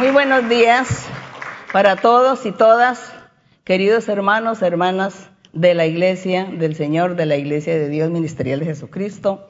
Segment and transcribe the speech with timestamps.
[0.00, 1.06] Muy buenos días
[1.74, 3.12] para todos y todas,
[3.64, 8.64] queridos hermanos, hermanas de la Iglesia del Señor, de la Iglesia de Dios Ministerial de
[8.64, 9.46] Jesucristo,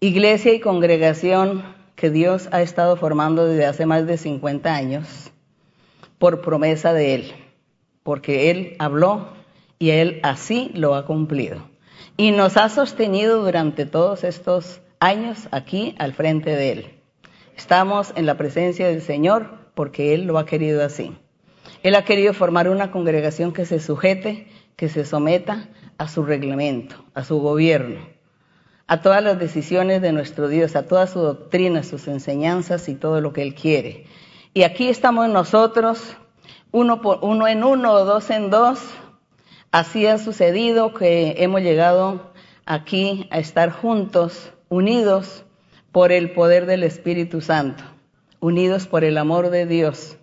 [0.00, 1.62] iglesia y congregación
[1.94, 5.30] que Dios ha estado formando desde hace más de 50 años
[6.18, 7.32] por promesa de Él,
[8.02, 9.28] porque Él habló
[9.78, 11.62] y Él así lo ha cumplido.
[12.16, 16.93] Y nos ha sostenido durante todos estos años aquí al frente de Él.
[17.56, 21.16] Estamos en la presencia del Señor porque Él lo ha querido así.
[21.82, 26.96] Él ha querido formar una congregación que se sujete, que se someta a su reglamento,
[27.14, 28.00] a su gobierno,
[28.88, 33.20] a todas las decisiones de nuestro Dios, a toda su doctrina, sus enseñanzas y todo
[33.20, 34.06] lo que Él quiere.
[34.52, 36.16] Y aquí estamos nosotros,
[36.72, 38.80] uno, por, uno en uno dos en dos.
[39.70, 42.32] Así ha sucedido que hemos llegado
[42.66, 45.44] aquí a estar juntos, unidos
[45.94, 47.84] por el poder del Espíritu Santo,
[48.40, 50.16] unidos por el amor de Dios.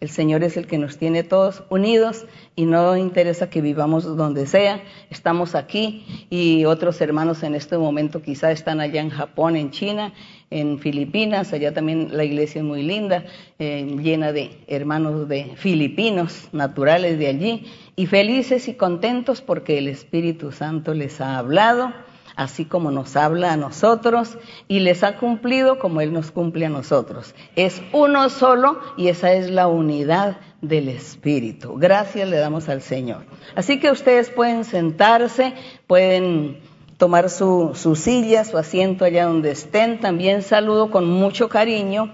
[0.00, 2.24] El Señor es el que nos tiene todos unidos
[2.56, 4.80] y no interesa que vivamos donde sea.
[5.10, 10.14] Estamos aquí y otros hermanos en este momento quizá están allá en Japón, en China,
[10.48, 11.52] en Filipinas.
[11.52, 13.26] Allá también la iglesia es muy linda,
[13.58, 19.88] eh, llena de hermanos de filipinos, naturales de allí, y felices y contentos porque el
[19.88, 21.92] Espíritu Santo les ha hablado
[22.36, 26.70] así como nos habla a nosotros y les ha cumplido como Él nos cumple a
[26.70, 27.34] nosotros.
[27.56, 31.76] Es uno solo y esa es la unidad del Espíritu.
[31.76, 33.24] Gracias le damos al Señor.
[33.54, 35.54] Así que ustedes pueden sentarse,
[35.86, 36.60] pueden
[36.96, 40.00] tomar su, su silla, su asiento allá donde estén.
[40.00, 42.12] También saludo con mucho cariño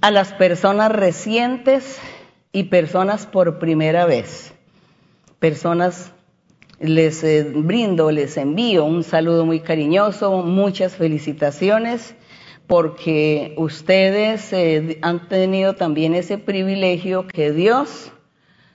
[0.00, 2.00] a las personas recientes
[2.52, 4.52] y personas por primera vez.
[5.38, 6.12] Personas
[6.82, 12.14] les eh, brindo, les envío un saludo muy cariñoso, muchas felicitaciones,
[12.66, 18.12] porque ustedes eh, han tenido también ese privilegio que Dios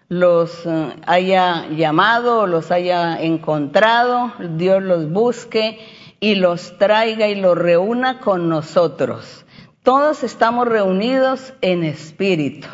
[0.08, 5.80] los eh, haya llamado, los haya encontrado, Dios los busque
[6.20, 9.46] y los traiga y los reúna con nosotros.
[9.84, 12.68] Todos estamos reunidos en espíritu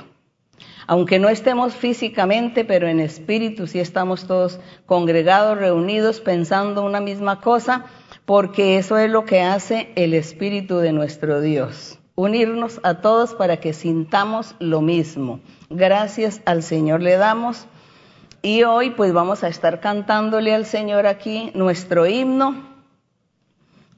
[0.88, 7.42] aunque no estemos físicamente, pero en espíritu sí estamos todos congregados, reunidos, pensando una misma
[7.42, 7.86] cosa,
[8.26, 12.00] porque eso es lo que hace el espíritu de nuestro Dios.
[12.16, 15.40] Unirnos a todos para que sintamos lo mismo.
[15.70, 17.66] Gracias al Señor le damos.
[18.42, 22.74] Y hoy pues vamos a estar cantándole al Señor aquí nuestro himno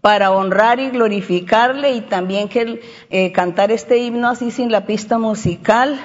[0.02, 2.80] para honrar y glorificarle y también que
[3.10, 6.00] eh, cantar este himno así sin la pista musical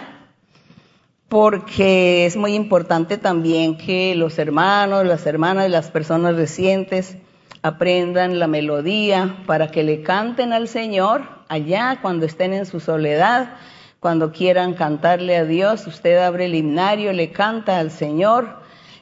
[1.31, 7.17] porque es muy importante también que los hermanos, las hermanas, las personas recientes
[7.63, 13.55] aprendan la melodía para que le canten al Señor allá cuando estén en su soledad,
[14.01, 18.59] cuando quieran cantarle a Dios, usted abre el himnario, le canta al Señor.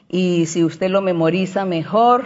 [0.07, 2.25] Y si usted lo memoriza mejor,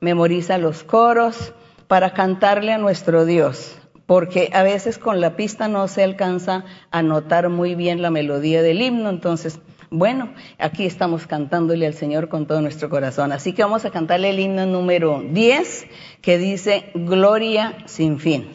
[0.00, 1.52] memoriza los coros
[1.88, 3.81] para cantarle a nuestro Dios
[4.12, 8.60] porque a veces con la pista no se alcanza a notar muy bien la melodía
[8.60, 9.58] del himno, entonces,
[9.88, 13.32] bueno, aquí estamos cantándole al Señor con todo nuestro corazón.
[13.32, 15.86] Así que vamos a cantarle el himno número 10
[16.20, 18.54] que dice Gloria sin fin.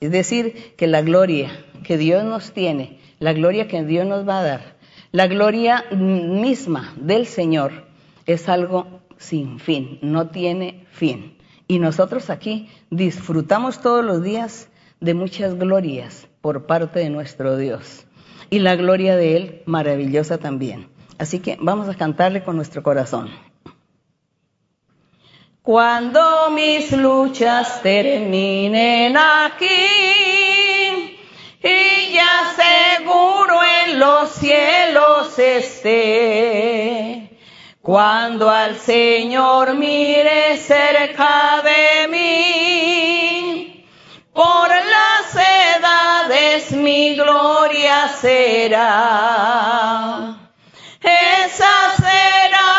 [0.00, 1.52] Es decir, que la gloria
[1.84, 4.76] que Dios nos tiene, la gloria que Dios nos va a dar,
[5.12, 7.84] la gloria misma del Señor
[8.26, 11.38] es algo sin fin, no tiene fin.
[11.68, 14.68] Y nosotros aquí disfrutamos todos los días
[15.00, 18.06] de muchas glorias por parte de nuestro Dios.
[18.50, 20.88] Y la gloria de Él maravillosa también.
[21.18, 23.28] Así que vamos a cantarle con nuestro corazón.
[25.62, 29.66] Cuando mis luchas terminen aquí
[31.62, 37.38] y ya seguro en los cielos esté,
[37.82, 43.84] cuando al Señor mire cerca de mí,
[44.32, 44.77] por
[46.88, 48.88] mi gloria será.
[51.02, 51.74] Esa
[52.04, 52.74] será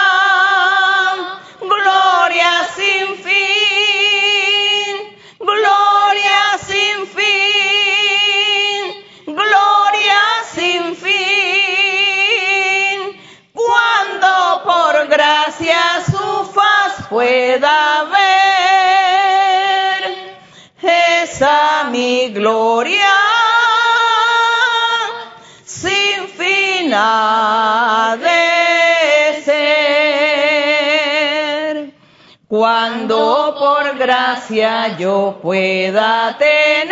[1.74, 4.94] gloria sin fin,
[5.52, 8.82] gloria sin fin,
[9.42, 10.22] gloria
[10.56, 12.00] sin fin.
[13.54, 14.32] Cuando
[14.70, 17.78] por gracia su faz pueda
[18.16, 18.30] ver
[21.92, 23.39] mi gloria
[28.18, 28.38] de
[29.44, 30.00] ser.
[32.48, 36.90] Cuando por gracia yo pueda tener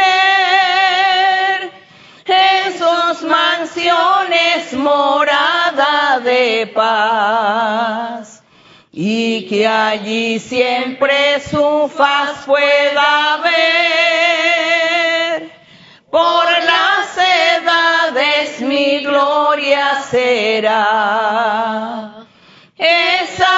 [2.25, 8.43] eso cielos mansiones morada de paz
[8.91, 13.57] y que allí siempre su faz pueda ver.
[16.09, 16.86] Por mi
[19.17, 20.77] gloria será.
[22.77, 23.56] Esa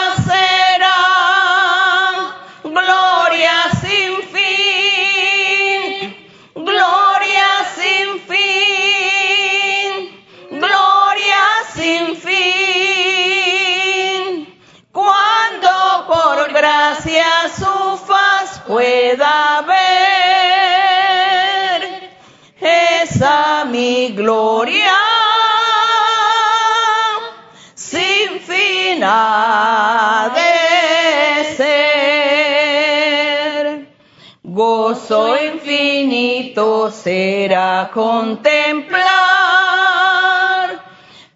[36.91, 38.99] será contemplar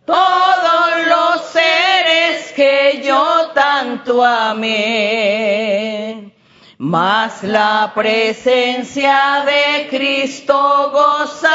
[0.06, 6.32] todos los seres que yo tanto amé.
[6.78, 11.52] Mas la presencia de Cristo gozar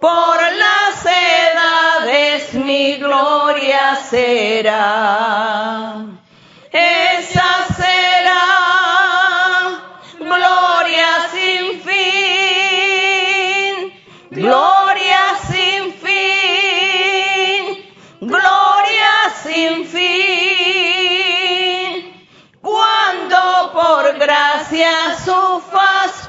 [0.00, 5.94] por las edades mi gloria será.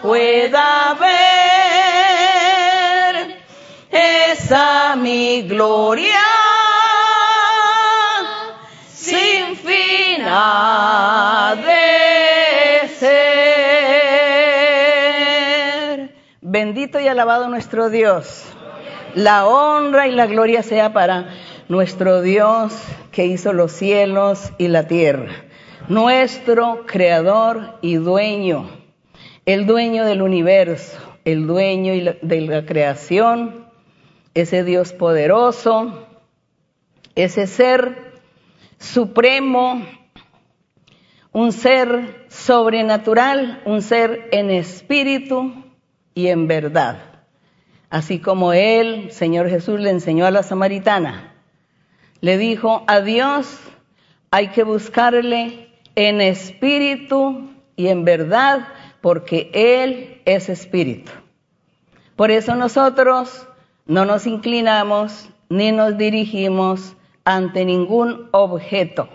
[0.06, 1.96] Pueda ver,
[3.90, 6.22] esa mi gloria
[8.94, 10.24] sin fin
[11.66, 13.26] de ser.
[16.42, 18.44] Bendito y alabado nuestro Dios.
[19.16, 21.30] La honra y la gloria sea para
[21.68, 22.74] nuestro Dios
[23.12, 25.32] que hizo los cielos y la tierra,
[25.88, 28.70] nuestro creador y dueño,
[29.46, 33.66] el dueño del universo, el dueño de la creación,
[34.34, 36.08] ese Dios poderoso,
[37.16, 38.14] ese ser
[38.80, 39.86] supremo,
[41.32, 45.54] un ser sobrenatural, un ser en espíritu
[46.14, 46.98] y en verdad.
[47.90, 51.34] Así como él, Señor Jesús, le enseñó a la samaritana,
[52.22, 53.60] le dijo, a Dios
[54.32, 58.68] hay que buscarle en espíritu y en verdad,
[59.06, 61.12] porque Él es espíritu.
[62.16, 63.48] Por eso nosotros
[63.86, 69.08] no nos inclinamos ni nos dirigimos ante ningún objeto,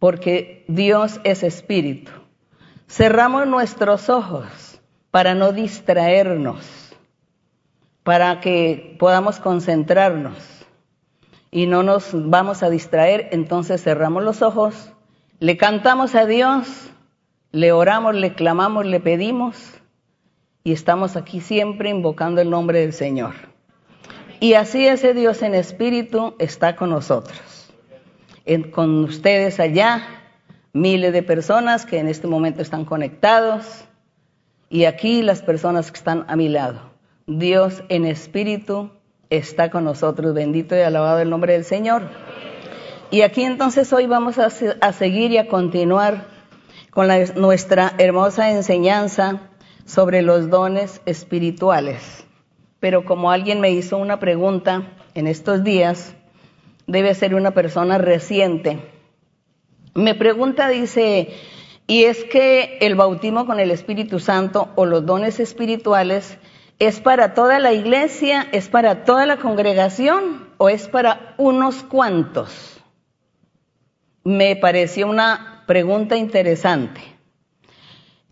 [0.00, 2.10] porque Dios es espíritu.
[2.88, 4.80] Cerramos nuestros ojos
[5.12, 6.92] para no distraernos,
[8.02, 10.66] para que podamos concentrarnos
[11.52, 14.92] y no nos vamos a distraer, entonces cerramos los ojos,
[15.38, 16.91] le cantamos a Dios,
[17.52, 19.56] le oramos, le clamamos, le pedimos
[20.64, 23.34] y estamos aquí siempre invocando el nombre del Señor.
[24.40, 27.38] Y así ese Dios en espíritu está con nosotros,
[28.44, 30.02] En- con ustedes allá,
[30.72, 33.84] miles de personas que en este momento están conectados
[34.68, 36.80] y aquí las personas que están a mi lado.
[37.26, 38.90] Dios en espíritu
[39.30, 42.02] está con nosotros, bendito y alabado el nombre del Señor.
[43.12, 44.46] Y aquí entonces hoy vamos a,
[44.80, 46.31] a seguir y a continuar
[46.92, 49.40] con nuestra hermosa enseñanza
[49.86, 52.26] sobre los dones espirituales.
[52.80, 56.14] Pero como alguien me hizo una pregunta en estos días,
[56.86, 58.78] debe ser una persona reciente.
[59.94, 61.32] Me pregunta, dice,
[61.86, 66.36] ¿y es que el bautismo con el Espíritu Santo o los dones espirituales
[66.78, 72.82] es para toda la iglesia, es para toda la congregación o es para unos cuantos?
[74.24, 77.00] Me pareció una pregunta interesante.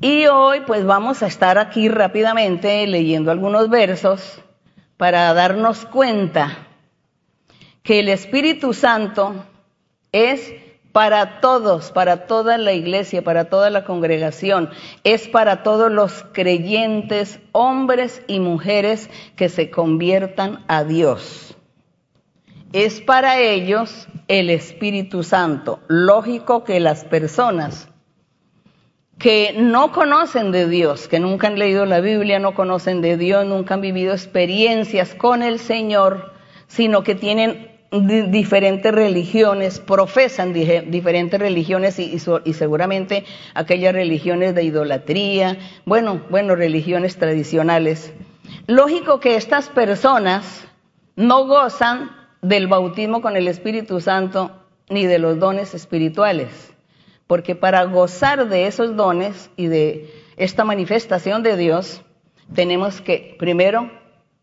[0.00, 4.40] Y hoy pues vamos a estar aquí rápidamente leyendo algunos versos
[4.96, 6.66] para darnos cuenta
[7.82, 9.44] que el Espíritu Santo
[10.12, 10.54] es
[10.92, 14.70] para todos, para toda la iglesia, para toda la congregación,
[15.04, 21.56] es para todos los creyentes, hombres y mujeres que se conviertan a Dios.
[22.72, 25.80] Es para ellos el Espíritu Santo.
[25.88, 27.88] Lógico que las personas
[29.18, 33.44] que no conocen de Dios, que nunca han leído la Biblia, no conocen de Dios,
[33.44, 36.32] nunca han vivido experiencias con el Señor,
[36.68, 42.18] sino que tienen di- diferentes religiones, profesan diferentes religiones y
[42.54, 48.14] seguramente aquellas religiones de idolatría, bueno, bueno, religiones tradicionales.
[48.68, 50.66] Lógico que estas personas
[51.16, 54.50] no gozan del bautismo con el Espíritu Santo
[54.88, 56.72] ni de los dones espirituales,
[57.26, 62.02] porque para gozar de esos dones y de esta manifestación de Dios,
[62.54, 63.90] tenemos que primero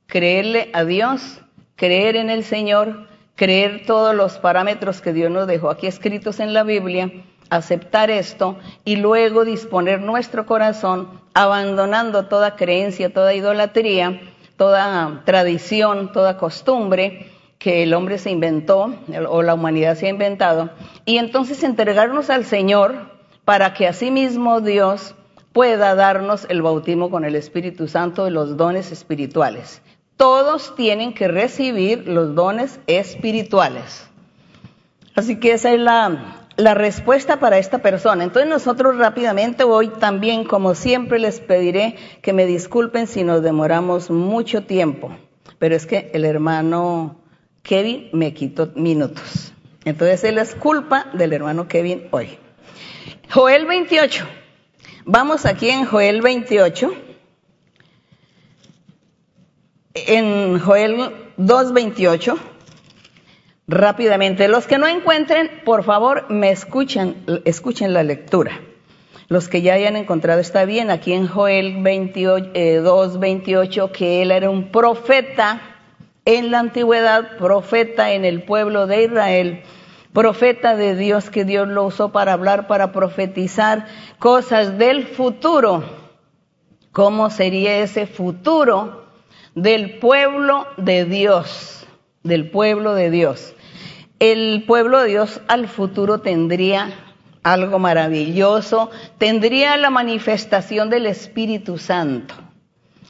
[0.05, 1.41] creerle a Dios,
[1.75, 6.53] creer en el Señor, creer todos los parámetros que Dios nos dejó aquí escritos en
[6.53, 7.11] la Biblia,
[7.49, 14.21] aceptar esto y luego disponer nuestro corazón abandonando toda creencia, toda idolatría,
[14.55, 18.93] toda tradición, toda costumbre que el hombre se inventó
[19.29, 20.69] o la humanidad se ha inventado
[21.05, 25.15] y entonces entregarnos al Señor para que asimismo Dios
[25.53, 29.81] pueda darnos el bautismo con el Espíritu Santo de los dones espirituales.
[30.15, 34.07] Todos tienen que recibir los dones espirituales.
[35.15, 38.23] Así que esa es la, la respuesta para esta persona.
[38.23, 44.11] Entonces nosotros rápidamente hoy también, como siempre, les pediré que me disculpen si nos demoramos
[44.11, 45.15] mucho tiempo,
[45.57, 47.15] pero es que el hermano
[47.67, 49.51] Kevin me quitó minutos.
[49.83, 52.37] Entonces él es culpa del hermano Kevin hoy.
[53.29, 54.25] Joel 28.
[55.05, 56.93] Vamos aquí en Joel 28.
[59.93, 60.97] En Joel
[61.37, 62.37] 2.28
[63.67, 64.47] rápidamente.
[64.47, 68.61] Los que no encuentren, por favor, me escuchan, escuchen la lectura.
[69.27, 70.89] Los que ya hayan encontrado está bien.
[70.89, 75.66] Aquí en Joel 28, 2, 28, que él era un profeta
[76.27, 79.63] en la antigüedad, profeta en el pueblo de Israel,
[80.13, 83.87] profeta de Dios que Dios lo usó para hablar, para profetizar
[84.19, 85.83] cosas del futuro.
[86.91, 89.07] ¿Cómo sería ese futuro
[89.55, 91.87] del pueblo de Dios?
[92.23, 93.55] Del pueblo de Dios
[94.19, 96.91] el pueblo de Dios al futuro tendría
[97.43, 102.33] algo maravilloso, tendría la manifestación del Espíritu Santo.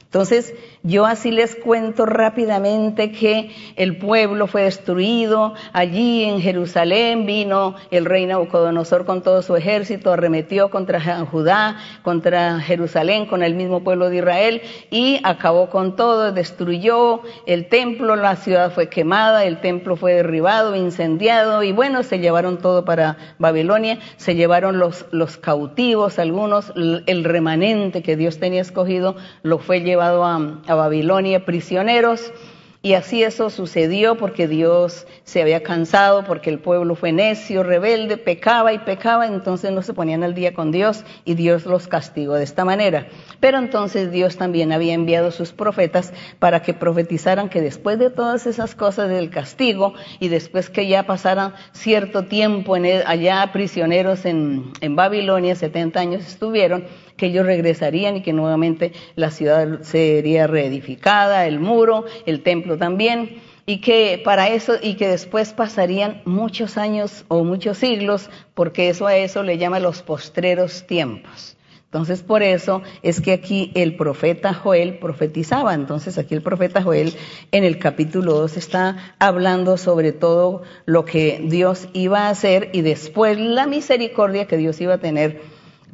[0.02, 7.74] Entonces, yo así les cuento rápidamente que el pueblo fue destruido, allí en Jerusalén vino
[7.90, 13.82] el rey Nabucodonosor con todo su ejército, arremetió contra Judá, contra Jerusalén, con el mismo
[13.82, 19.60] pueblo de Israel y acabó con todo, destruyó el templo, la ciudad fue quemada, el
[19.60, 25.36] templo fue derribado, incendiado y bueno, se llevaron todo para Babilonia, se llevaron los, los
[25.36, 32.32] cautivos, algunos, el remanente que Dios tenía escogido lo fue llevado a, a Babilonia prisioneros.
[32.80, 38.18] Y así eso sucedió porque Dios se había cansado, porque el pueblo fue necio, rebelde,
[38.18, 42.34] pecaba y pecaba, entonces no se ponían al día con Dios y Dios los castigó
[42.34, 43.08] de esta manera.
[43.40, 48.46] Pero entonces Dios también había enviado sus profetas para que profetizaran que después de todas
[48.46, 54.70] esas cosas del castigo y después que ya pasaran cierto tiempo en allá prisioneros en,
[54.80, 56.84] en Babilonia, 70 años estuvieron,
[57.18, 63.42] que ellos regresarían y que nuevamente la ciudad sería reedificada, el muro, el templo también,
[63.66, 69.06] y que para eso y que después pasarían muchos años o muchos siglos, porque eso
[69.06, 71.58] a eso le llama los postreros tiempos.
[71.84, 75.72] Entonces, por eso es que aquí el profeta Joel profetizaba.
[75.72, 77.14] Entonces, aquí el profeta Joel
[77.50, 82.82] en el capítulo 2 está hablando sobre todo lo que Dios iba a hacer y
[82.82, 85.40] después la misericordia que Dios iba a tener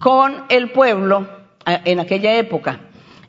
[0.04, 1.26] con el pueblo
[1.64, 2.78] en aquella época.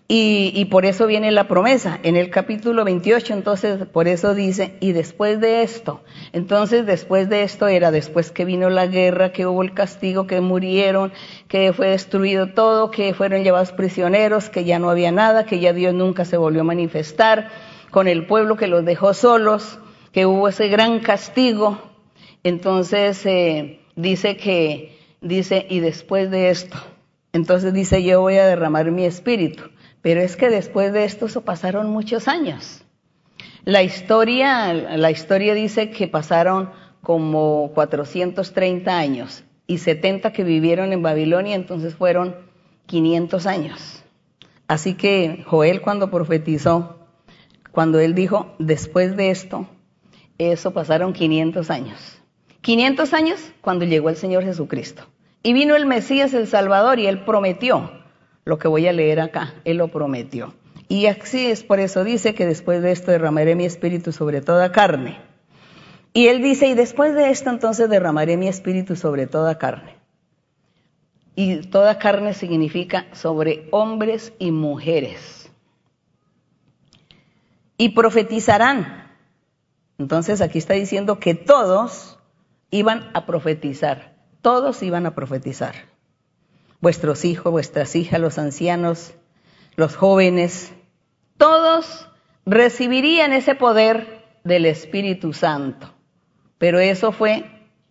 [0.09, 2.01] Y, por eso viene la promesa.
[2.03, 6.01] En el capítulo 28, entonces, por eso dice, y después de esto,
[6.33, 10.41] entonces después de esto era después que vino la guerra, que hubo el castigo, que
[10.41, 11.13] murieron,
[11.47, 15.71] que fue destruido todo, que fueron llevados prisioneros, que ya no había nada, que ya
[15.71, 17.51] Dios nunca se volvió a manifestar
[17.89, 19.79] con el pueblo que los dejó solos,
[20.11, 21.79] que hubo ese gran castigo.
[22.43, 24.94] Entonces, eh, dice que
[25.25, 26.77] dice, y después de esto,
[27.33, 29.63] entonces dice, yo voy a derramar mi espíritu.
[30.01, 32.83] Pero es que después de esto eso pasaron muchos años.
[33.65, 36.69] La historia, la historia dice que pasaron
[37.01, 42.35] como 430 años y 70 que vivieron en Babilonia, entonces fueron
[42.85, 44.03] 500 años.
[44.67, 46.99] Así que Joel cuando profetizó,
[47.71, 49.67] cuando él dijo, después de esto,
[50.37, 52.19] eso pasaron 500 años.
[52.61, 55.03] 500 años cuando llegó el Señor Jesucristo.
[55.45, 57.91] Y vino el Mesías, el Salvador, y él prometió
[58.45, 60.55] lo que voy a leer acá, él lo prometió.
[60.87, 64.71] Y así es, por eso dice que después de esto derramaré mi espíritu sobre toda
[64.71, 65.19] carne.
[66.13, 69.97] Y él dice, y después de esto entonces derramaré mi espíritu sobre toda carne.
[71.35, 75.51] Y toda carne significa sobre hombres y mujeres.
[77.77, 79.11] Y profetizarán.
[79.99, 82.17] Entonces aquí está diciendo que todos
[82.71, 84.14] iban a profetizar
[84.45, 85.73] todos iban a profetizar.
[86.79, 89.15] Vuestros hijos, vuestras hijas, los ancianos,
[89.75, 90.71] los jóvenes,
[91.37, 92.07] todos
[92.45, 95.91] recibirían ese poder del Espíritu Santo.
[96.59, 97.45] Pero eso fue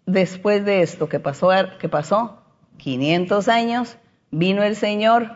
[0.07, 2.45] después de esto que pasó, que pasó
[2.77, 3.97] 500 años,
[4.31, 5.33] vino el Señor,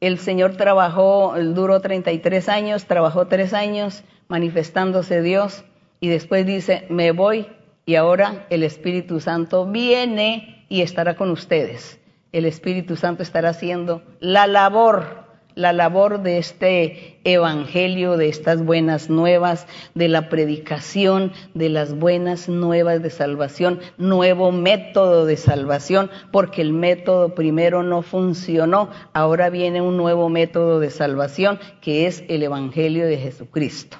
[0.00, 5.64] el Señor trabajó, duró 33 años, trabajó tres años manifestándose Dios
[6.00, 7.46] y después dice, me voy
[7.88, 11.98] y ahora el Espíritu Santo viene y estará con ustedes.
[12.32, 19.08] El Espíritu Santo estará haciendo la labor la labor de este evangelio, de estas buenas
[19.08, 26.60] nuevas, de la predicación de las buenas nuevas de salvación, nuevo método de salvación, porque
[26.60, 32.42] el método primero no funcionó, ahora viene un nuevo método de salvación que es el
[32.42, 33.98] evangelio de Jesucristo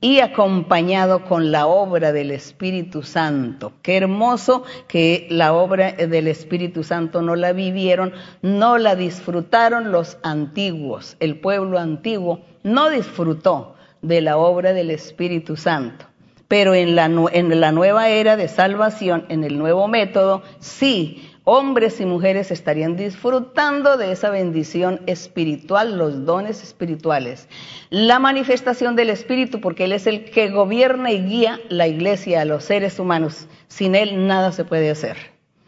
[0.00, 3.72] y acompañado con la obra del Espíritu Santo.
[3.82, 8.12] Qué hermoso que la obra del Espíritu Santo no la vivieron,
[8.42, 11.16] no la disfrutaron los antiguos.
[11.18, 16.04] El pueblo antiguo no disfrutó de la obra del Espíritu Santo.
[16.46, 21.98] Pero en la, en la nueva era de salvación, en el nuevo método, sí hombres
[21.98, 27.48] y mujeres estarían disfrutando de esa bendición espiritual, los dones espirituales,
[27.88, 32.44] la manifestación del Espíritu, porque Él es el que gobierna y guía la iglesia a
[32.44, 33.46] los seres humanos.
[33.66, 35.16] Sin Él nada se puede hacer.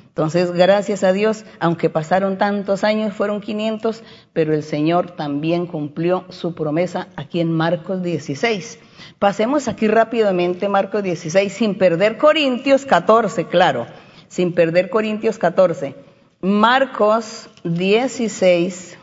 [0.08, 4.02] Entonces, gracias a Dios, aunque pasaron tantos años, fueron 500,
[4.34, 8.80] pero el Señor también cumplió su promesa aquí en Marcos 16.
[9.18, 13.86] Pasemos aquí rápidamente Marcos 16, sin perder Corintios 14, claro
[14.30, 15.94] sin perder Corintios 14.
[16.40, 18.96] Marcos 16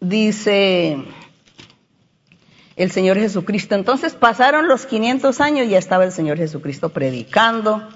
[0.00, 1.04] dice
[2.76, 3.74] el Señor Jesucristo.
[3.76, 7.86] Entonces pasaron los 500 años y ya estaba el Señor Jesucristo predicando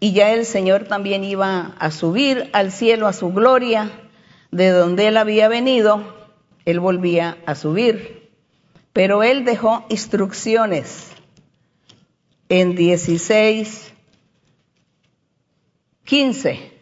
[0.00, 3.90] y ya el Señor también iba a subir al cielo a su gloria,
[4.50, 6.02] de donde él había venido,
[6.64, 8.30] él volvía a subir.
[8.94, 11.13] Pero él dejó instrucciones
[12.48, 13.92] en 16,
[16.04, 16.72] 15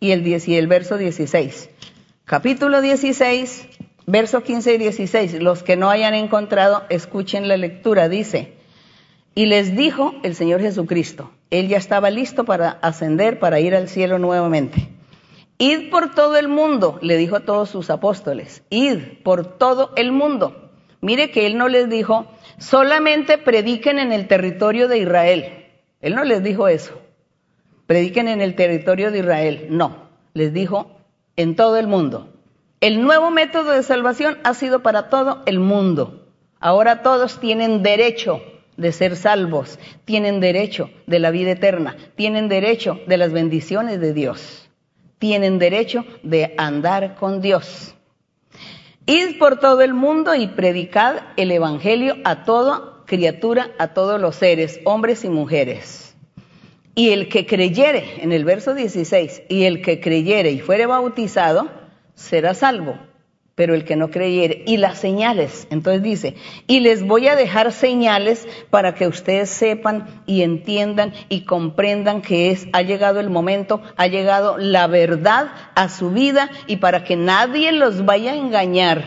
[0.00, 1.70] y el, 10, y el verso 16.
[2.24, 3.68] Capítulo 16,
[4.06, 5.42] verso 15 y 16.
[5.42, 8.08] Los que no hayan encontrado, escuchen la lectura.
[8.08, 8.54] Dice,
[9.34, 13.88] y les dijo el Señor Jesucristo, Él ya estaba listo para ascender, para ir al
[13.88, 14.88] cielo nuevamente.
[15.58, 20.10] Id por todo el mundo, le dijo a todos sus apóstoles, id por todo el
[20.10, 20.70] mundo.
[21.00, 22.26] Mire que Él no les dijo,
[22.62, 25.66] solamente prediquen en el territorio de Israel.
[26.00, 27.00] Él no les dijo eso.
[27.86, 29.66] Prediquen en el territorio de Israel.
[29.70, 30.96] No, les dijo
[31.36, 32.32] en todo el mundo.
[32.80, 36.28] El nuevo método de salvación ha sido para todo el mundo.
[36.60, 38.40] Ahora todos tienen derecho
[38.76, 44.12] de ser salvos, tienen derecho de la vida eterna, tienen derecho de las bendiciones de
[44.12, 44.70] Dios,
[45.18, 47.94] tienen derecho de andar con Dios.
[49.06, 54.36] Id por todo el mundo y predicad el Evangelio a toda criatura, a todos los
[54.36, 56.14] seres, hombres y mujeres.
[56.94, 61.68] Y el que creyere, en el verso 16, y el que creyere y fuere bautizado,
[62.14, 62.96] será salvo
[63.54, 64.62] pero el que no creyere.
[64.66, 66.36] Y las señales, entonces dice,
[66.66, 72.50] y les voy a dejar señales para que ustedes sepan y entiendan y comprendan que
[72.50, 77.16] es, ha llegado el momento, ha llegado la verdad a su vida y para que
[77.16, 79.04] nadie los vaya a engañar,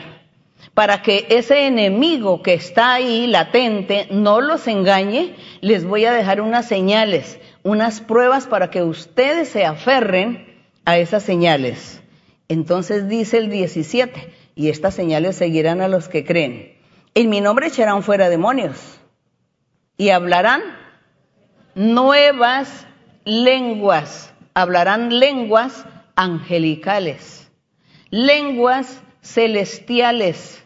[0.74, 6.42] para que ese enemigo que está ahí latente no los engañe, les voy a dejar
[6.42, 10.54] unas señales, unas pruebas para que ustedes se aferren
[10.86, 12.02] a esas señales.
[12.48, 16.76] Entonces dice el 17, y estas señales seguirán a los que creen.
[17.14, 19.00] En mi nombre echarán fuera demonios
[19.98, 20.62] y hablarán
[21.74, 22.88] nuevas
[23.24, 27.50] lenguas, hablarán lenguas angelicales,
[28.10, 30.64] lenguas celestiales,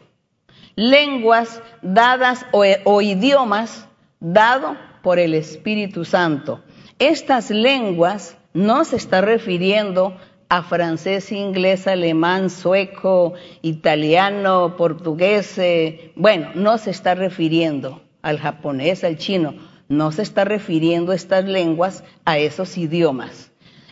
[0.75, 3.87] lenguas dadas o, o idiomas
[4.19, 6.63] dado por el Espíritu Santo.
[6.99, 10.17] Estas lenguas no se está refiriendo
[10.49, 19.03] a francés, inglés, alemán, sueco, italiano, portugués, eh, bueno, no se está refiriendo al japonés,
[19.03, 19.53] al chino,
[19.87, 23.51] no se está refiriendo estas lenguas a esos idiomas.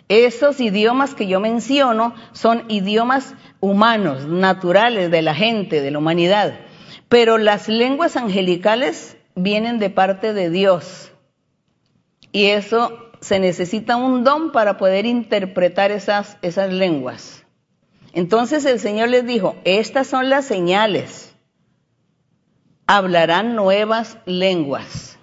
[0.09, 6.59] Esos idiomas que yo menciono son idiomas humanos, naturales de la gente, de la humanidad,
[7.07, 11.11] pero las lenguas angelicales vienen de parte de Dios.
[12.31, 17.43] Y eso se necesita un don para poder interpretar esas, esas lenguas.
[18.13, 21.35] Entonces el Señor les dijo, estas son las señales.
[22.87, 25.17] Hablarán nuevas lenguas.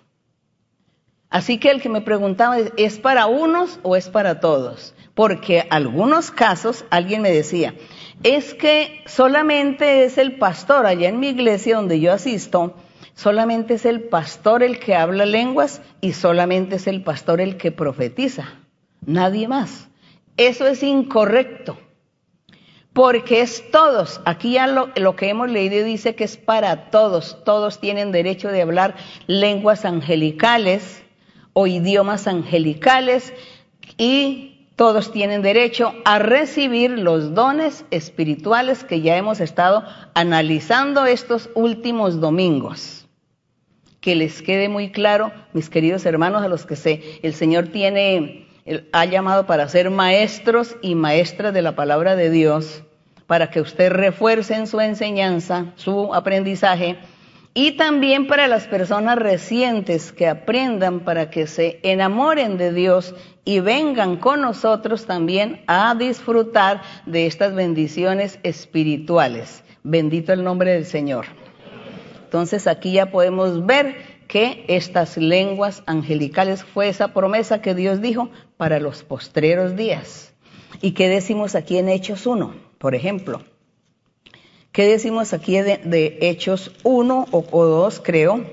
[1.30, 4.94] Así que el que me preguntaba, ¿es para unos o es para todos?
[5.14, 7.74] Porque algunos casos, alguien me decía,
[8.22, 12.76] es que solamente es el pastor, allá en mi iglesia donde yo asisto,
[13.14, 17.72] solamente es el pastor el que habla lenguas y solamente es el pastor el que
[17.72, 18.54] profetiza,
[19.04, 19.88] nadie más.
[20.36, 21.78] Eso es incorrecto,
[22.92, 24.20] porque es todos.
[24.24, 28.48] Aquí ya lo, lo, que hemos leído dice que es para todos, todos tienen derecho
[28.48, 28.96] de hablar
[29.26, 31.02] lenguas angelicales
[31.52, 33.32] o idiomas angelicales
[33.96, 41.48] y todos tienen derecho a recibir los dones espirituales que ya hemos estado analizando estos
[41.54, 43.03] últimos domingos.
[44.04, 48.46] Que les quede muy claro, mis queridos hermanos, a los que se, el Señor tiene,
[48.92, 52.82] ha llamado para ser maestros y maestras de la palabra de Dios,
[53.26, 56.98] para que usted refuerce en su enseñanza, su aprendizaje,
[57.54, 63.14] y también para las personas recientes que aprendan para que se enamoren de Dios
[63.46, 69.64] y vengan con nosotros también a disfrutar de estas bendiciones espirituales.
[69.82, 71.24] Bendito el nombre del Señor.
[72.34, 73.94] Entonces aquí ya podemos ver
[74.26, 80.32] que estas lenguas angelicales fue esa promesa que Dios dijo para los postreros días.
[80.80, 83.44] ¿Y qué decimos aquí en Hechos 1, por ejemplo?
[84.72, 88.44] ¿Qué decimos aquí de, Hechos 1 o, 2, creo?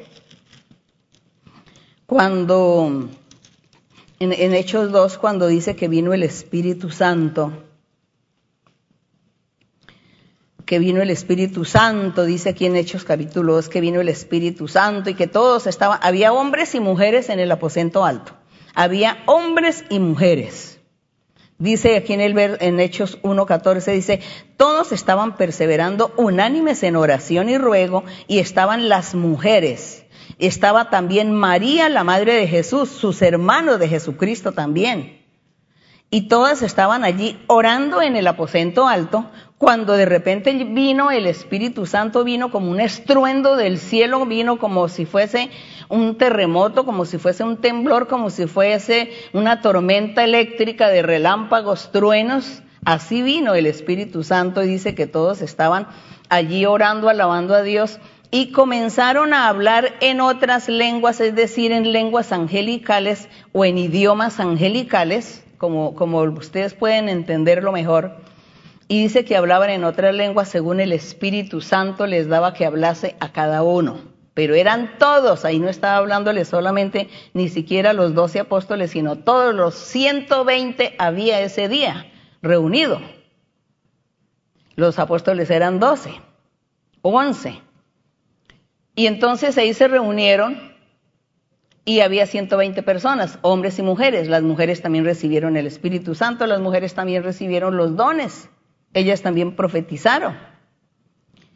[2.06, 3.10] Cuando,
[4.20, 7.52] en, en Hechos 2, cuando dice que vino el Espíritu Santo,
[10.72, 14.70] que vino el Espíritu Santo, dice aquí en Hechos capítulo 2 que vino el Espíritu
[14.70, 18.38] Santo y que todos estaban, había hombres y mujeres en el aposento alto,
[18.74, 20.80] había hombres y mujeres.
[21.58, 24.22] Dice aquí en, el, en Hechos 1.14, dice,
[24.56, 30.06] todos estaban perseverando unánimes en oración y ruego y estaban las mujeres.
[30.40, 35.20] Estaba también María, la madre de Jesús, sus hermanos de Jesucristo también.
[36.10, 39.30] Y todas estaban allí orando en el aposento alto,
[39.62, 44.90] cuando de repente vino el Espíritu Santo, vino como un estruendo del cielo, vino como
[44.90, 45.52] si fuese
[45.88, 51.92] un terremoto, como si fuese un temblor, como si fuese una tormenta eléctrica de relámpagos,
[51.92, 52.64] truenos.
[52.86, 55.86] Así vino el Espíritu Santo y dice que todos estaban
[56.28, 58.00] allí orando, alabando a Dios
[58.32, 64.40] y comenzaron a hablar en otras lenguas, es decir, en lenguas angelicales o en idiomas
[64.40, 68.31] angelicales, como, como ustedes pueden entenderlo mejor
[68.92, 73.16] y dice que hablaban en otras lenguas según el Espíritu Santo les daba que hablase
[73.22, 74.02] a cada uno.
[74.34, 79.56] Pero eran todos, ahí no estaba hablándole solamente ni siquiera los doce apóstoles, sino todos
[79.56, 83.00] los 120 había ese día reunido.
[84.76, 86.12] Los apóstoles eran doce
[87.02, 87.62] once.
[88.94, 90.74] Y entonces ahí se reunieron
[91.86, 94.28] y había 120 personas, hombres y mujeres.
[94.28, 98.50] Las mujeres también recibieron el Espíritu Santo, las mujeres también recibieron los dones
[98.94, 100.38] ellas también profetizaron.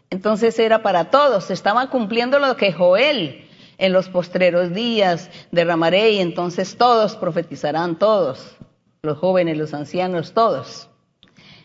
[0.10, 3.46] Entonces era para todos, estaba cumpliendo lo que Joel
[3.78, 8.56] en los postreros días derramaré y entonces todos profetizarán, todos,
[9.02, 10.90] los jóvenes, los ancianos, todos.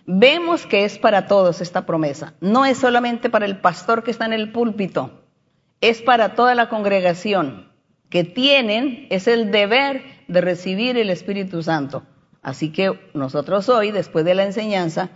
[0.06, 4.24] Vemos que es para todos esta promesa, no es solamente para el pastor que está
[4.24, 5.22] en el púlpito,
[5.80, 7.70] es para toda la congregación
[8.08, 12.02] que tienen, es el deber de recibir el Espíritu Santo.
[12.42, 15.10] Así que nosotros hoy, después de la enseñanza,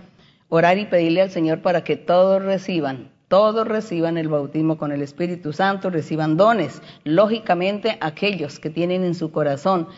[0.48, 5.02] orar y pedirle al Señor para que todos reciban, todos reciban el bautismo con el
[5.02, 6.82] Espíritu Santo, reciban dones.
[7.04, 9.88] Lógicamente, aquellos que tienen en su corazón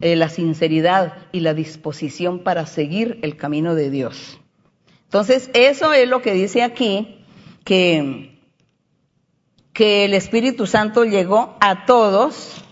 [0.00, 4.38] eh, la sinceridad y la disposición para seguir el camino de Dios.
[5.04, 7.24] Entonces, eso es lo que dice aquí,
[7.64, 8.38] que,
[9.72, 12.63] que el Espíritu Santo llegó a todos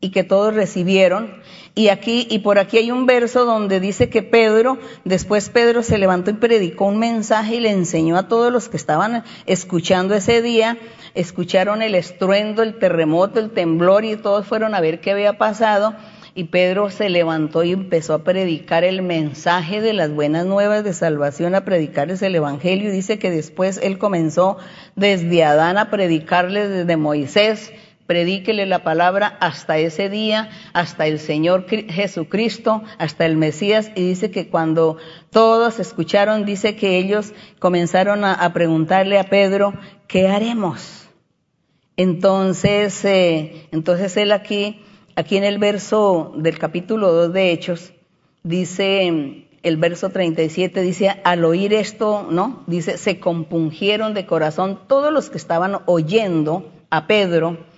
[0.00, 1.40] y que todos recibieron
[1.74, 5.98] y aquí, y por aquí hay un verso donde dice que Pedro, después Pedro se
[5.98, 10.42] levantó y predicó un mensaje y le enseñó a todos los que estaban escuchando ese
[10.42, 10.78] día,
[11.14, 15.94] escucharon el estruendo, el terremoto, el temblor y todos fueron a ver qué había pasado.
[16.34, 20.92] Y Pedro se levantó y empezó a predicar el mensaje de las buenas nuevas de
[20.92, 22.88] salvación, a predicarles el Evangelio.
[22.88, 24.56] Y dice que después él comenzó
[24.94, 27.72] desde Adán a predicarles desde Moisés,
[28.10, 34.32] predíquele la palabra hasta ese día, hasta el Señor Jesucristo, hasta el Mesías, y dice
[34.32, 34.96] que cuando
[35.30, 39.74] todos escucharon, dice que ellos comenzaron a, preguntarle a Pedro,
[40.08, 41.06] ¿qué haremos?
[41.96, 44.82] Entonces, eh, entonces él aquí,
[45.14, 47.92] aquí en el verso del capítulo 2 de Hechos,
[48.42, 52.64] dice, el verso 37 dice, al oír esto, ¿no?
[52.66, 57.69] Dice, se compungieron de corazón todos los que estaban oyendo a Pedro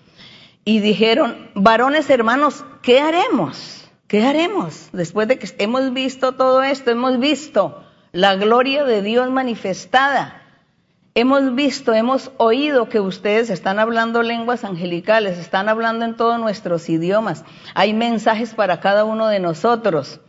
[0.64, 3.90] y dijeron, varones hermanos, ¿qué haremos?
[4.07, 4.90] ¿Qué haremos?
[4.92, 10.42] Después de que hemos visto todo esto, hemos visto la gloria de Dios manifestada.
[11.14, 16.88] Hemos visto, hemos oído que ustedes están hablando lenguas angelicales, están hablando en todos nuestros
[16.88, 17.44] idiomas.
[17.75, 20.20] Hay mensajes para cada uno de nosotros.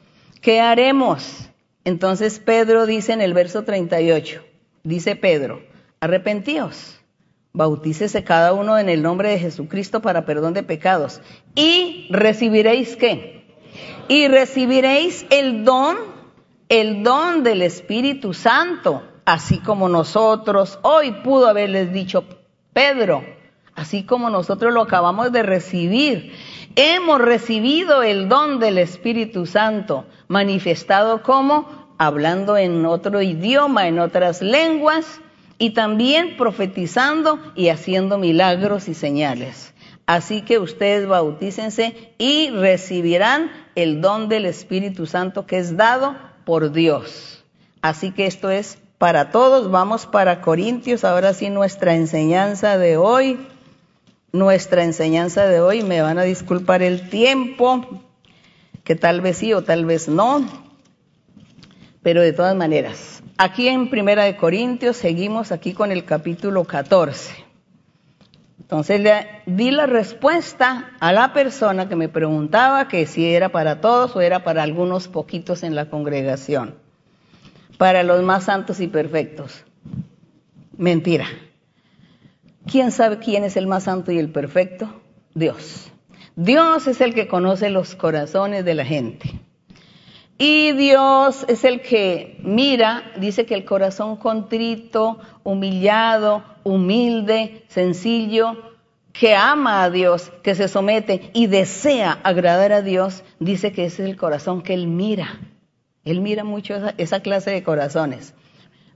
[0.42, 1.50] ¿Qué haremos?
[1.86, 4.44] Entonces Pedro dice en el verso 38,
[4.84, 5.62] dice Pedro,
[6.00, 7.00] arrepentíos,
[7.54, 11.22] bautícese cada uno en el nombre de Jesucristo para perdón de pecados
[11.56, 13.46] y recibiréis qué?
[14.08, 15.98] Y recibiréis el don,
[16.70, 22.26] el don del Espíritu Santo así como nosotros, hoy pudo haberles dicho
[22.74, 23.24] Pedro,
[23.76, 26.34] así como nosotros lo acabamos de recibir,
[26.76, 34.42] hemos recibido el don del Espíritu Santo, manifestado como hablando en otro idioma, en otras
[34.42, 35.22] lenguas,
[35.58, 39.74] y también profetizando y haciendo milagros y señales.
[40.06, 46.72] Así que ustedes bautícense y recibirán el don del Espíritu Santo que es dado por
[46.72, 47.44] Dios.
[47.82, 49.72] Así que esto es para todos.
[49.72, 53.38] Vamos para Corintios, ahora sí nuestra enseñanza de hoy.
[54.32, 58.02] Nuestra enseñanza de hoy, me van a disculpar el tiempo,
[58.84, 60.73] que tal vez sí o tal vez no,
[62.04, 63.24] pero de todas maneras.
[63.38, 67.34] Aquí en Primera de Corintios seguimos aquí con el capítulo 14.
[68.60, 73.82] Entonces le di la respuesta a la persona que me preguntaba que si era para
[73.82, 76.76] todos o era para algunos poquitos en la congregación
[77.78, 79.64] para los más santos y perfectos.
[80.78, 81.26] Mentira.
[82.66, 85.02] ¿Quién sabe quién es el más santo y el perfecto?
[85.34, 85.92] Dios.
[86.36, 89.32] Dios es el que conoce los corazones de la gente.
[90.38, 98.58] Y Dios es el que mira, dice que el corazón contrito, humillado, humilde, sencillo,
[99.14, 104.04] que ama a Dios, que se somete y desea agradar a Dios, dice que ese
[104.04, 105.40] es el corazón que Él mira.
[106.04, 108.34] Él mira mucho esa, clase de corazones.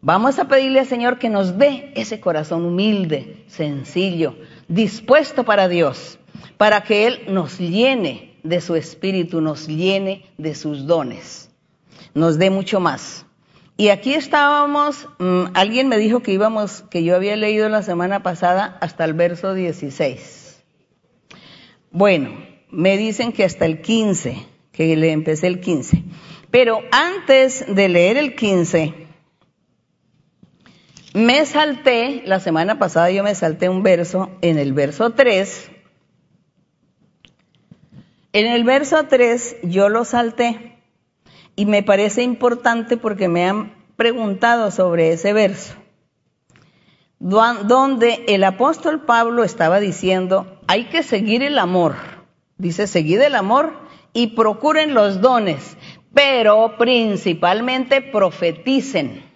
[0.01, 4.35] Vamos a pedirle al Señor que nos dé ese corazón humilde, sencillo,
[4.67, 6.19] dispuesto para Dios,
[6.57, 11.49] para que Él nos llene de su espíritu, nos llene de sus dones,
[12.13, 13.25] nos dé mucho más.
[13.79, 18.23] Y aquí estábamos, mm, alguien me dijo que íbamos, que yo había leído la semana
[18.23, 20.63] pasada hasta el verso 16.
[21.91, 22.31] Bueno,
[22.71, 26.03] me dicen que hasta el 15, que le empecé el 15.
[26.49, 29.07] Pero antes de leer el 15,
[31.13, 35.71] me salté, la semana pasada yo me salté un verso, en el verso 3.
[38.37, 40.77] En el verso 3 yo lo salté
[41.55, 45.73] y me parece importante porque me han preguntado sobre ese verso,
[47.17, 51.95] donde el apóstol Pablo estaba diciendo, hay que seguir el amor.
[52.59, 53.73] Dice, seguid el amor
[54.13, 55.75] y procuren los dones,
[56.13, 59.26] pero principalmente profeticen.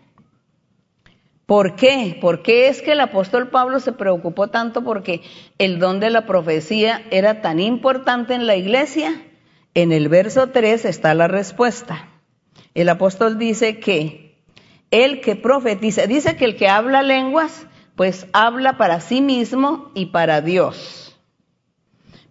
[1.51, 2.17] ¿Por qué?
[2.21, 5.19] ¿Por qué es que el apóstol Pablo se preocupó tanto porque
[5.57, 9.21] el don de la profecía era tan importante en la iglesia?
[9.73, 12.07] En el verso 3 está la respuesta.
[12.73, 14.41] El apóstol dice que
[14.91, 20.05] el que profetiza, dice que el que habla lenguas, pues habla para sí mismo y
[20.05, 21.19] para Dios.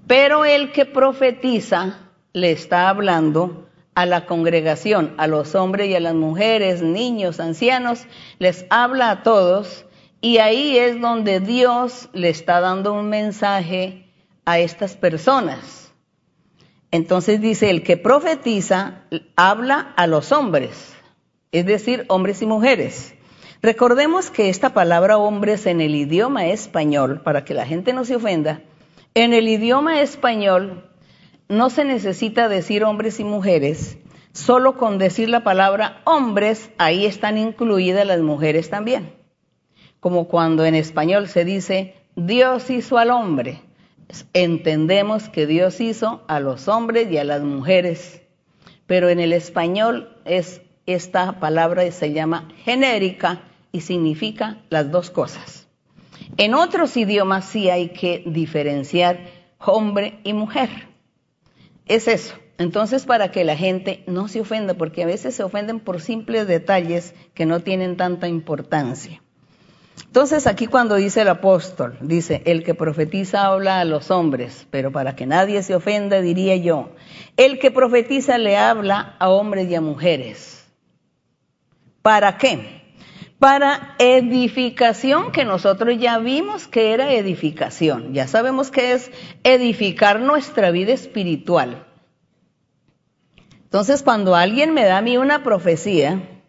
[0.06, 3.68] Pero el que profetiza le está hablando
[4.00, 8.06] a la congregación, a los hombres y a las mujeres, niños, ancianos,
[8.38, 9.84] les habla a todos
[10.22, 14.06] y ahí es donde Dios le está dando un mensaje
[14.46, 15.92] a estas personas.
[16.90, 19.02] Entonces dice, el que profetiza
[19.36, 20.94] habla a los hombres,
[21.52, 23.14] es decir, hombres y mujeres.
[23.60, 28.16] Recordemos que esta palabra hombres en el idioma español, para que la gente no se
[28.16, 28.62] ofenda,
[29.12, 30.89] en el idioma español
[31.50, 33.98] no se necesita decir hombres y mujeres,
[34.32, 39.12] solo con decir la palabra hombres, ahí están incluidas las mujeres también.
[39.98, 43.62] Como cuando en español se dice Dios hizo al hombre,
[44.32, 48.22] entendemos que Dios hizo a los hombres y a las mujeres,
[48.86, 55.66] pero en el español es esta palabra se llama genérica y significa las dos cosas.
[56.36, 59.18] En otros idiomas sí hay que diferenciar
[59.58, 60.89] hombre y mujer
[61.90, 62.34] es eso.
[62.56, 66.46] Entonces, para que la gente no se ofenda, porque a veces se ofenden por simples
[66.46, 69.20] detalles que no tienen tanta importancia.
[70.06, 74.92] Entonces, aquí cuando dice el apóstol, dice, el que profetiza habla a los hombres, pero
[74.92, 76.90] para que nadie se ofenda, diría yo,
[77.36, 80.64] el que profetiza le habla a hombres y a mujeres.
[82.02, 82.79] ¿Para qué?
[83.40, 88.12] Para edificación, que nosotros ya vimos que era edificación.
[88.12, 89.10] Ya sabemos que es
[89.44, 91.86] edificar nuestra vida espiritual.
[93.64, 96.42] Entonces, cuando alguien me da a mí una profecía,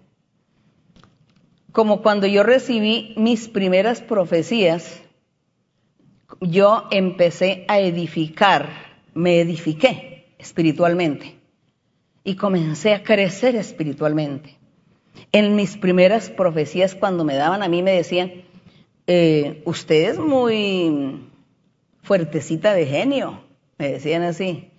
[1.71, 5.01] como cuando yo recibí mis primeras profecías,
[6.41, 8.67] yo empecé a edificar,
[9.13, 11.39] me edifiqué espiritualmente
[12.25, 14.60] y comencé a crecer espiritualmente.
[15.31, 18.43] En mis primeras profecías, cuando me daban a mí, me decían,
[19.07, 21.27] eh, usted es muy
[22.03, 23.43] fuertecita de genio,
[23.77, 24.71] me decían así.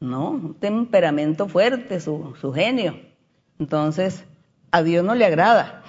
[0.00, 2.98] No, un temperamento fuerte, su, su genio.
[3.58, 4.24] Entonces,
[4.70, 5.82] a Dios no le agrada.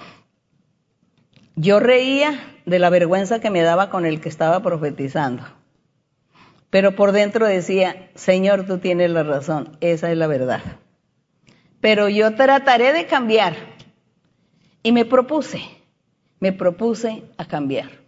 [1.56, 5.44] Yo reía de la vergüenza que me daba con el que estaba profetizando.
[6.70, 10.62] Pero por dentro decía, Señor, tú tienes la razón, esa es la verdad.
[11.80, 13.56] Pero yo trataré de cambiar.
[14.82, 15.62] Y me propuse,
[16.40, 18.02] me propuse a cambiar.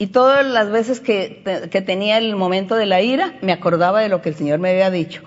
[0.00, 1.42] Y todas las veces que,
[1.84, 4.92] tenía el momento de la ira, me acordaba de lo que el Señor me había
[4.92, 5.22] dicho.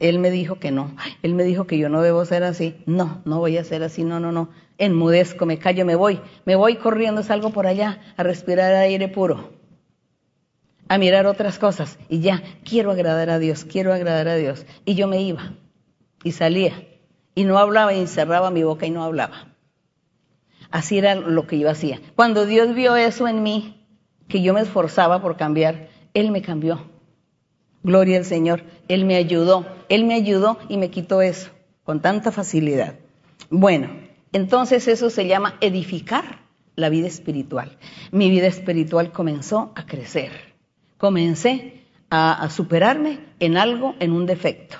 [0.00, 2.82] él, me dijo que no, él me dijo que yo no debo ser así.
[2.84, 4.48] No, no voy a ser así, no, no, no.
[4.76, 6.20] Enmudezco, me callo, me voy.
[6.46, 9.52] Me voy corriendo, salgo por allá a respirar aire puro,
[10.88, 11.96] a mirar otras cosas.
[12.08, 14.66] Y ya, quiero agradar a Dios, quiero agradar a Dios.
[14.84, 15.52] Y yo me iba
[16.24, 16.72] y salía.
[17.36, 19.47] Y no hablaba y cerraba mi boca y no hablaba.
[20.70, 22.00] Así era lo que yo hacía.
[22.14, 23.86] Cuando Dios vio eso en mí,
[24.28, 26.90] que yo me esforzaba por cambiar, Él me cambió.
[27.82, 28.64] Gloria al Señor.
[28.88, 29.66] Él me ayudó.
[29.88, 31.50] Él me ayudó y me quitó eso
[31.84, 32.96] con tanta facilidad.
[33.48, 33.88] Bueno,
[34.32, 36.40] entonces eso se llama edificar
[36.76, 37.78] la vida espiritual.
[38.12, 40.32] Mi vida espiritual comenzó a crecer.
[40.98, 44.76] Comencé a, superarme en algo, en un defecto.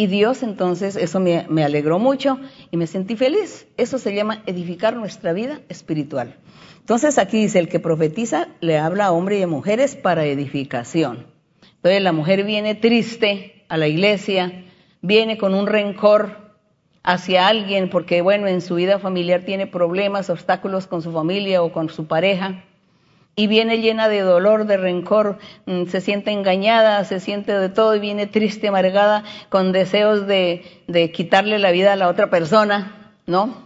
[0.00, 3.66] Y Dios entonces, eso me, alegró mucho y me sentí feliz.
[3.76, 6.36] Eso se llama edificar nuestra vida espiritual.
[6.78, 11.26] Entonces aquí dice, el que profetiza le habla a hombres y a mujeres para edificación.
[11.74, 14.64] Entonces la mujer viene triste a la iglesia,
[15.02, 16.54] viene con un rencor
[17.02, 21.72] hacia alguien porque, bueno, en su vida familiar tiene problemas, obstáculos con su familia o
[21.72, 22.64] con su pareja,
[23.40, 27.96] y viene llena de dolor, de rencor, mm, se siente engañada, se siente de todo
[27.96, 33.14] y viene triste, amargada, con deseos de, de quitarle la vida a la otra persona,
[33.24, 33.64] ¿no?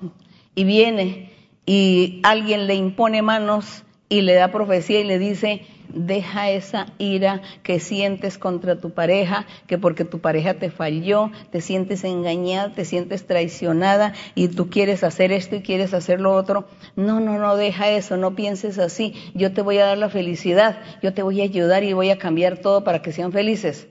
[0.54, 1.32] Y viene
[1.66, 7.42] y alguien le impone manos y le da profecía y le dice, deja esa ira
[7.62, 12.84] que sientes contra tu pareja, que porque tu pareja te falló, te sientes engañada, te
[12.84, 16.66] sientes traicionada y tú quieres hacer esto y quieres hacer lo otro.
[16.96, 19.14] No, no, no, deja eso, no pienses así.
[19.34, 22.18] Yo te voy a dar la felicidad, yo te voy a ayudar y voy a
[22.18, 23.88] cambiar todo para que sean felices.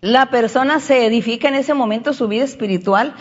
[0.00, 3.14] La persona se edifica en ese momento su vida espiritual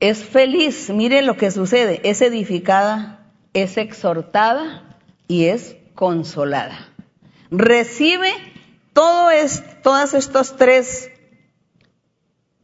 [0.00, 4.96] es feliz, mire lo que sucede, es edificada, es exhortada
[5.26, 6.88] y es consolada.
[7.50, 8.30] Recibe
[8.92, 11.10] todos estos tres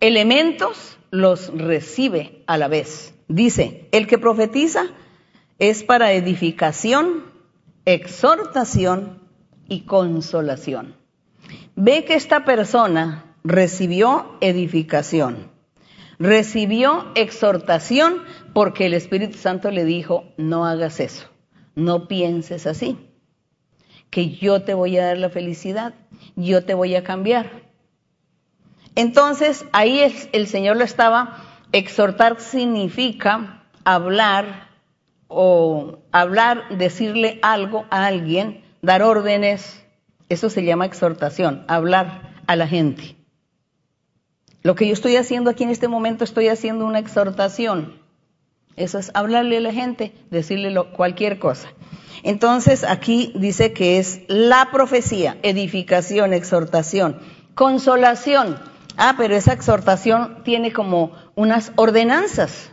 [0.00, 3.14] elementos, los recibe a la vez.
[3.28, 4.86] Dice, el que profetiza
[5.58, 7.24] es para edificación,
[7.84, 9.22] exhortación
[9.68, 10.96] y consolación.
[11.76, 15.54] Ve que esta persona recibió edificación
[16.18, 21.26] Recibió exhortación porque el Espíritu Santo le dijo, no hagas eso,
[21.74, 22.96] no pienses así,
[24.14, 25.92] que yo te voy a dar la felicidad,
[26.36, 27.50] yo te voy a cambiar.
[28.94, 30.00] Entonces ahí
[30.30, 34.68] el Señor lo estaba, exhortar significa hablar
[35.26, 39.84] o hablar, decirle algo a alguien, dar órdenes,
[40.28, 43.16] eso se llama exhortación, hablar a la gente.
[44.62, 48.00] Lo que yo estoy haciendo aquí en este momento, estoy haciendo una exhortación.
[48.76, 51.68] Eso es hablarle a la gente, decirle cualquier cosa.
[52.22, 57.20] Entonces aquí dice que es la profecía, edificación, exhortación,
[57.54, 58.58] consolación.
[58.96, 62.70] Ah, pero esa exhortación tiene como unas ordenanzas.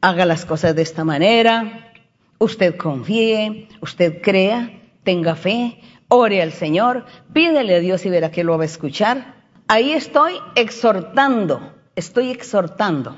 [0.00, 1.92] Haga las cosas de esta manera,
[2.38, 4.70] usted confíe, usted crea,
[5.04, 9.36] tenga fe, ore al Señor, pídele a Dios y verá que lo va a escuchar.
[9.68, 13.16] Ahí estoy exhortando, estoy exhortando.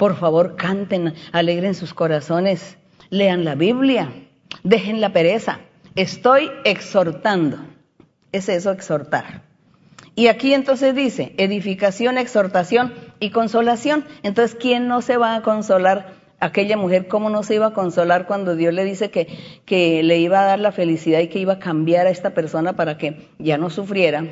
[0.00, 2.78] Por favor, canten, alegren sus corazones,
[3.10, 4.10] lean la Biblia,
[4.62, 5.60] dejen la pereza.
[5.94, 7.58] Estoy exhortando.
[8.32, 9.42] Es eso, exhortar.
[10.14, 14.06] Y aquí entonces dice, edificación, exhortación y consolación.
[14.22, 16.14] Entonces, ¿quién no se va a consolar?
[16.40, 19.28] Aquella mujer, ¿cómo no se iba a consolar cuando Dios le dice que,
[19.66, 22.72] que le iba a dar la felicidad y que iba a cambiar a esta persona
[22.72, 24.24] para que ya no sufriera?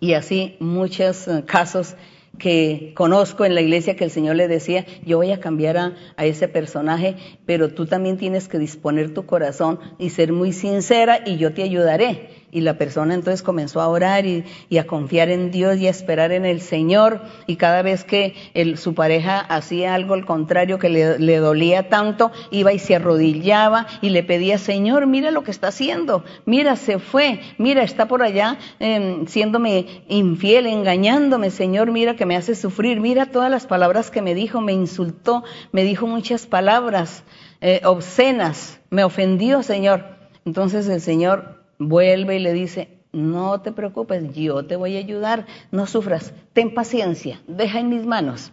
[0.00, 1.94] Y así muchos casos
[2.38, 5.94] que conozco en la iglesia que el Señor le decía, yo voy a cambiar a,
[6.24, 7.16] ese personaje,
[7.46, 11.62] pero tú también tienes que disponer tu corazón y ser muy sincera y yo te
[11.62, 12.43] ayudaré.
[12.54, 14.44] Y la persona entonces comenzó a orar y,
[14.78, 17.20] a confiar en Dios y a esperar en el Señor.
[17.48, 18.34] Y cada vez que
[18.76, 24.10] su pareja hacía algo al contrario que le, dolía tanto, iba y se arrodillaba y
[24.10, 28.56] le pedía, Señor, mira lo que está haciendo, mira, se fue, mira, está por allá
[28.78, 34.22] em, siéndome infiel, engañándome, Señor, mira que me hace sufrir, mira todas las palabras que
[34.22, 35.42] me dijo, me insultó,
[35.72, 37.24] me dijo muchas palabras
[37.60, 40.04] eh, obscenas, me ofendió, Señor.
[40.44, 45.46] Entonces el Señor vuelve y le dice, no te preocupes, yo te voy a ayudar,
[45.70, 48.52] no sufras, ten paciencia, deja en mis manos.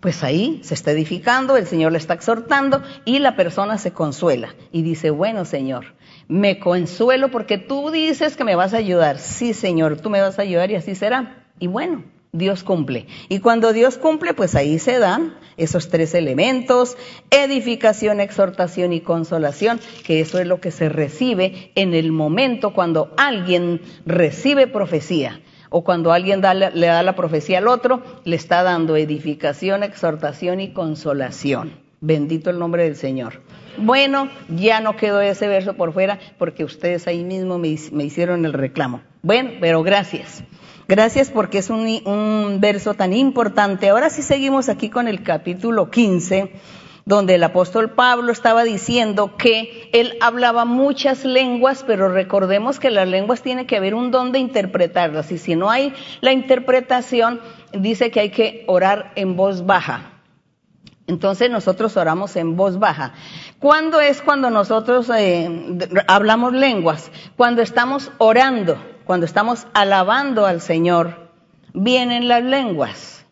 [0.00, 4.54] Pues ahí se está edificando, el Señor le está exhortando y la persona se consuela
[4.70, 5.94] y dice, bueno Señor,
[6.28, 9.18] me consuelo porque tú dices que me vas a ayudar.
[9.18, 11.46] Sí Señor, tú me vas a ayudar y así será.
[11.58, 12.04] Y bueno,
[12.34, 13.06] Dios cumple.
[13.28, 16.96] Y cuando Dios cumple, pues ahí se dan esos tres elementos,
[17.30, 23.14] edificación, exhortación y consolación, que eso es lo que se recibe en el momento cuando
[23.16, 28.96] alguien recibe profecía o cuando alguien le da la profecía al otro, le está dando
[28.96, 31.78] edificación, exhortación y consolación.
[32.00, 33.42] Bendito el nombre del Señor.
[33.76, 38.44] Bueno, ya no quedó ese verso por fuera porque ustedes ahí mismo me, me hicieron
[38.44, 39.02] el reclamo.
[39.22, 40.44] Bueno, pero gracias.
[40.86, 43.88] Gracias porque es un, verso tan importante.
[43.88, 46.52] Ahora sí seguimos aquí con el capítulo 15,
[47.06, 53.08] donde el apóstol Pablo estaba diciendo que él hablaba muchas lenguas, pero recordemos que las
[53.08, 55.32] lenguas tiene que haber un don de interpretarlas.
[55.32, 57.40] Y si no hay la interpretación,
[57.72, 60.10] dice que hay que orar en voz baja.
[61.06, 63.14] Entonces nosotros oramos en voz baja.
[63.58, 65.50] ¿Cuándo es cuando nosotros eh,
[66.08, 67.10] hablamos lenguas?
[67.36, 71.30] Cuando estamos orando cuando estamos alabando al Señor,
[71.72, 73.24] vienen las lenguas.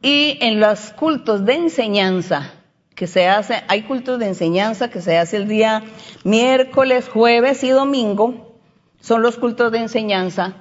[0.00, 2.52] Y en los cultos de enseñanza
[2.94, 5.82] que se hace, hay cultos de enseñanza que se hace el día
[6.24, 8.58] miércoles, jueves y domingo,
[9.00, 10.54] son los cultos de enseñanza.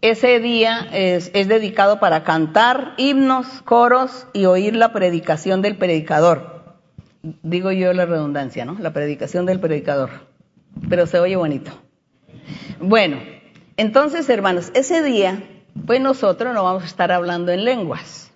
[0.00, 6.76] Ese día es, es dedicado para cantar himnos, coros y oír la predicación del predicador.
[7.22, 8.76] Digo yo la redundancia, ¿no?
[8.80, 10.10] La predicación del predicador.
[10.88, 11.70] Pero se oye bonito.
[12.80, 13.18] Bueno,
[13.76, 15.42] entonces, hermanos, ese día,
[15.86, 18.32] pues nosotros no vamos a estar hablando en lenguas,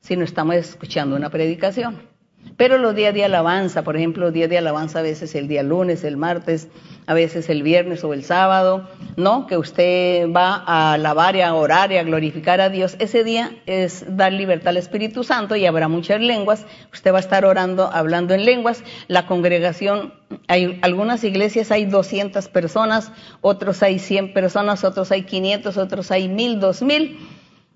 [0.00, 2.11] sino estamos escuchando una predicación.
[2.56, 5.62] Pero los días de alabanza, por ejemplo, los días de alabanza a veces el día
[5.62, 6.68] lunes, el martes,
[7.06, 9.46] a veces el viernes o el sábado, ¿no?
[9.46, 12.96] Que usted va a alabar y a orar y a glorificar a Dios.
[12.98, 16.66] Ese día es dar libertad al Espíritu Santo y habrá muchas lenguas.
[16.92, 18.84] Usted va a estar orando, hablando en lenguas.
[19.08, 20.14] La congregación,
[20.46, 26.28] hay algunas iglesias hay 200 personas, otros hay 100 personas, otros hay 500, otros hay
[26.28, 27.18] 1000, 2000,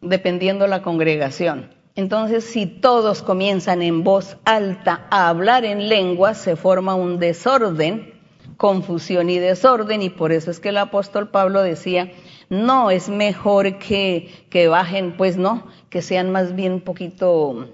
[0.02, 1.75] dependiendo la congregación.
[1.96, 8.12] Entonces, si todos comienzan en voz alta a hablar en lengua, se forma un desorden,
[8.58, 12.12] confusión y desorden, y por eso es que el apóstol Pablo decía,
[12.50, 17.70] no, es mejor que, que bajen, pues no, que sean más bien un poquito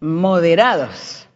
[0.00, 1.26] moderados.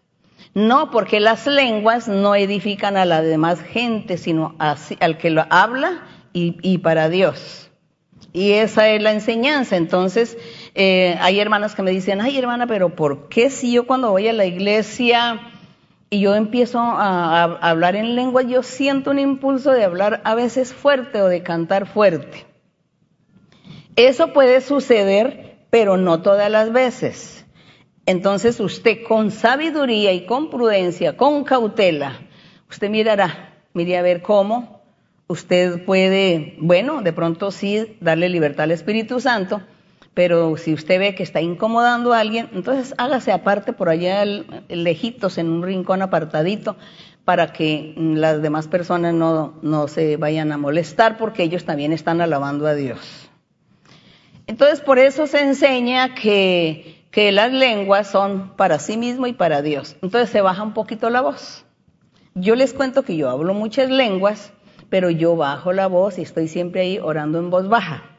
[0.53, 6.07] No, porque las lenguas no edifican a la demás gente, sino al que lo habla
[6.35, 7.71] y, y para Dios.
[8.33, 9.77] Y esa es la enseñanza.
[9.77, 10.37] Entonces,
[10.79, 14.29] eh, hay hermanas que me dicen, ay hermana, pero ¿por qué si yo cuando voy
[14.29, 15.41] a la iglesia
[16.11, 20.75] y yo empiezo a, hablar en lengua, yo siento un impulso de hablar a veces
[20.75, 22.45] fuerte o de cantar fuerte?
[23.97, 27.47] Eso puede suceder, pero no todas las veces.
[28.05, 32.21] Entonces usted con sabiduría y con prudencia, con cautela,
[32.69, 34.83] usted mirará, mire a ver cómo
[35.27, 39.63] usted puede, bueno, de pronto sí darle libertad al Espíritu Santo,
[40.17, 45.37] pero si usted ve que está incomodando a alguien, entonces hágase aparte por allá lejitos
[45.37, 46.79] en un rincón apartadito
[47.27, 52.23] para que las demás personas no, no se vayan a molestar porque ellos también están
[52.23, 53.29] alabando a Dios.
[54.47, 59.61] Entonces por eso se enseña que, que las lenguas son para sí mismo y para
[59.61, 59.97] Dios.
[60.01, 61.67] Entonces se baja un poquito la voz.
[62.35, 64.55] Yo les cuento que yo hablo muchas lenguas,
[64.89, 68.16] pero yo bajo la voz y estoy siempre ahí orando en voz baja.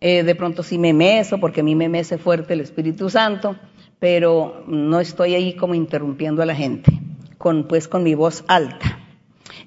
[0.00, 3.56] Eh, de pronto sí me meso, porque a mí me mece fuerte el Espíritu Santo,
[3.98, 6.92] pero no estoy ahí como interrumpiendo a la gente,
[7.38, 9.00] con, pues con mi voz alta.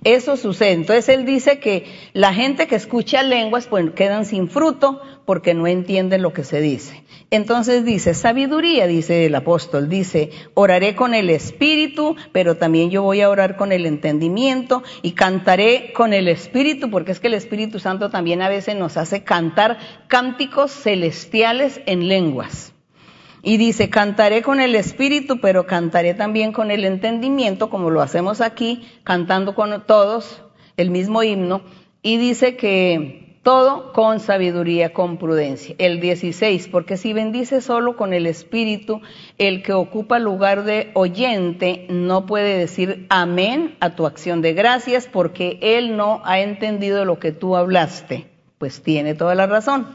[0.03, 0.71] Eso sucede.
[0.71, 5.67] Entonces él dice que la gente que escucha lenguas pues quedan sin fruto porque no
[5.67, 7.03] entienden lo que se dice.
[7.32, 13.21] Entonces dice, sabiduría, dice el apóstol, dice, oraré con el espíritu, pero también yo voy
[13.21, 17.80] a orar con el entendimiento y cantaré con el espíritu, porque es que el Espíritu
[17.80, 19.77] Santo también a veces nos hace cantar
[20.07, 22.73] cánticos celestiales en lenguas.
[23.43, 28.41] Y dice, cantaré con el espíritu, pero cantaré también con el entendimiento, como lo hacemos
[28.41, 30.41] aquí, cantando con todos
[30.77, 31.61] el mismo himno
[32.01, 35.75] y dice que todo con sabiduría, con prudencia.
[35.77, 39.01] El 16, porque si bendice solo con el espíritu,
[39.37, 45.07] el que ocupa lugar de oyente no puede decir amén a tu acción de gracias
[45.07, 48.27] porque él no ha entendido lo que tú hablaste.
[48.57, 49.87] Pues tiene toda la razón.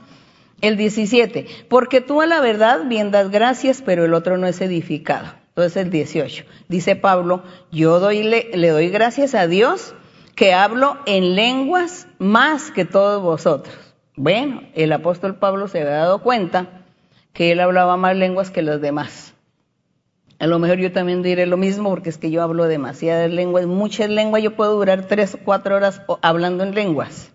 [0.62, 4.60] El 17, porque tú a la verdad bien das gracias, pero el otro no es
[4.62, 5.26] edificado.
[5.48, 9.94] Entonces el 18, dice Pablo, yo le doy gracias a Dios
[10.34, 13.74] que hablo en lenguas más que todos vosotros.
[14.16, 16.84] Bueno, el apóstol Pablo se había dado cuenta
[17.32, 19.34] que él hablaba más lenguas que los demás.
[20.38, 23.66] A lo mejor yo también diré lo mismo porque es que yo hablo demasiadas lenguas,
[23.66, 27.32] muchas lenguas, yo puedo durar tres o cuatro horas hablando en lenguas.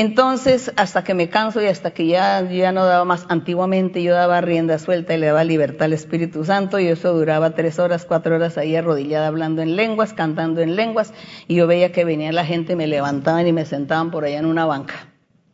[0.00, 4.14] Entonces, hasta que me canso y hasta que ya, ya no daba más, antiguamente yo
[4.14, 8.06] daba rienda suelta y le daba libertad al Espíritu Santo y eso duraba tres horas,
[8.06, 11.12] cuatro horas ahí arrodillada hablando en lenguas, cantando en lenguas
[11.48, 14.46] y yo veía que venía la gente, me levantaban y me sentaban por allá en
[14.46, 14.94] una banca.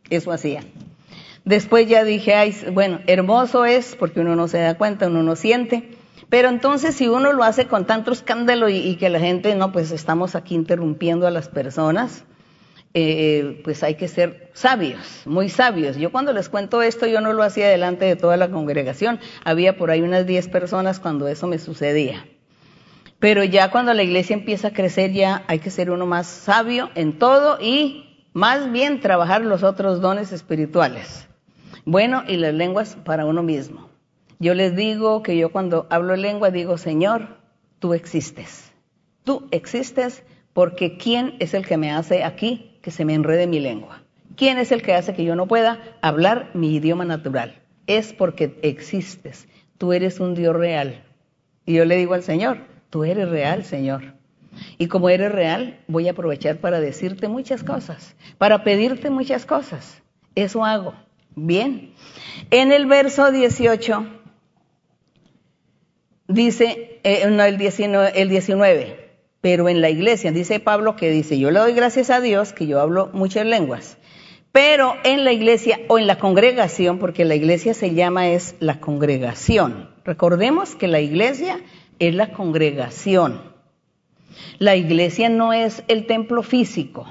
[0.09, 0.63] Eso hacía.
[1.43, 5.35] Después ya dije, ay, bueno, hermoso es porque uno no se da cuenta, uno no
[5.35, 5.91] siente.
[6.29, 9.73] Pero entonces si uno lo hace con tanto escándalo y, y que la gente, no,
[9.73, 12.23] pues estamos aquí interrumpiendo a las personas,
[12.99, 15.97] eh, pues hay que ser sabios, muy sabios.
[15.97, 19.19] Yo cuando les cuento esto, yo no lo hacía delante de toda la congregación.
[19.43, 22.25] Había por ahí unas 10 personas cuando eso me sucedía.
[23.19, 26.89] Pero ya cuando la iglesia empieza a crecer, ya hay que ser uno más sabio
[26.95, 31.27] en todo y más bien trabajar los otros dones espirituales.
[31.85, 33.91] Bueno, y las lenguas para uno mismo.
[34.39, 37.37] Yo les digo que yo cuando hablo lengua digo, Señor,
[37.77, 38.73] tú existes.
[39.23, 40.23] Tú existes
[40.53, 44.01] porque ¿quién es el que me hace aquí que se me enrede mi lengua.
[44.35, 47.59] ¿Quién es el que hace que yo no pueda hablar mi idioma natural?
[47.87, 49.47] Es porque existes.
[49.77, 51.03] Tú eres un Dios real.
[51.65, 52.59] Y yo le digo al Señor,
[52.89, 54.13] tú eres real, Señor.
[54.77, 60.01] Y como eres real, voy a aprovechar para decirte muchas cosas, para pedirte muchas cosas.
[60.35, 60.93] Eso hago.
[61.35, 61.93] Bien.
[62.51, 64.05] En el verso 18
[66.27, 69.06] dice, eh, no, el 19, el 19
[69.41, 72.67] pero en la iglesia, dice Pablo que dice, yo le doy gracias a Dios que
[72.67, 73.97] yo hablo muchas lenguas,
[74.51, 78.79] pero en la iglesia o en la congregación, porque la iglesia se llama es la
[78.79, 79.89] congregación.
[80.03, 81.59] Recordemos que la iglesia
[81.99, 83.41] es la congregación.
[84.57, 87.07] La iglesia no es el templo físico,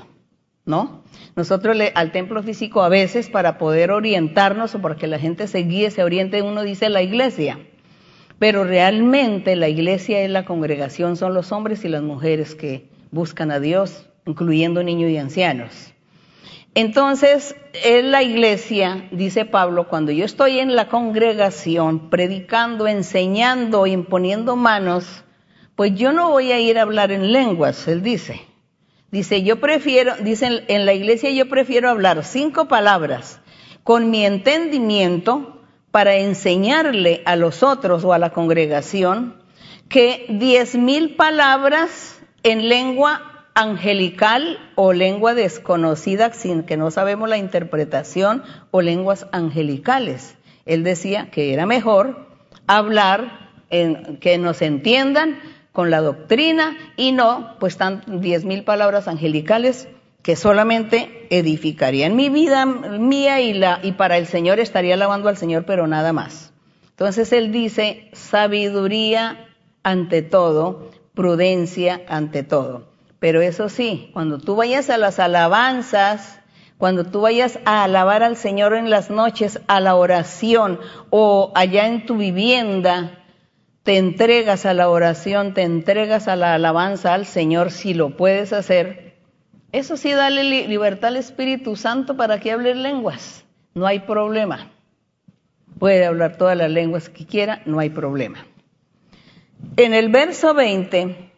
[0.64, 1.05] ¿no?
[1.37, 5.47] Nosotros le, al templo físico a veces para poder orientarnos o para que la gente
[5.47, 7.59] se guíe, se oriente, uno dice la iglesia.
[8.39, 13.51] Pero realmente la iglesia es la congregación, son los hombres y las mujeres que buscan
[13.51, 15.95] a Dios, incluyendo niños y ancianos.
[16.74, 24.57] Entonces, en la iglesia, dice Pablo, cuando yo estoy en la congregación, predicando, enseñando, imponiendo
[24.57, 25.24] manos,
[25.74, 28.43] pues yo no voy a ir a hablar en lenguas, él dice.
[29.11, 33.41] Dice, yo prefiero, dice en la iglesia yo prefiero hablar cinco palabras
[33.82, 35.56] con mi entendimiento
[35.97, 39.36] para enseñarle a los otros o a la congregación
[39.88, 47.38] que diez mil palabras en lengua angelical o lengua desconocida sin que no sabemos la
[47.38, 48.42] interpretación
[48.72, 50.36] o lenguas angelicales.
[50.66, 52.28] Él decía que era mejor
[52.66, 55.38] hablar que nos entiendan
[55.72, 59.88] con la doctrina y no pues tan diez mil palabras angelicales
[60.27, 65.29] que solamente edificaría en mi vida mía y, la, y para el Señor estaría alabando
[65.29, 66.53] al Señor, pero nada más.
[66.91, 69.47] Entonces él dice, sabiduría
[69.85, 72.89] ante todo, prudencia ante todo.
[73.20, 76.41] Pero eso sí, cuando tú vayas a las alabanzas,
[76.77, 81.87] cuando tú vayas a alabar al Señor en las noches, a la oración o allá
[81.87, 83.24] en tu vivienda,
[83.85, 88.53] te entregas a la oración, te entregas a la alabanza al Señor, si lo puedes
[88.53, 89.06] hacer,
[89.79, 93.45] eso sí, dale libertad al Espíritu Santo para que hable lenguas.
[93.74, 94.70] No hay problema.
[95.79, 98.47] Puede hablar todas las lenguas que quiera, no hay problema.
[99.77, 101.31] En el verso 20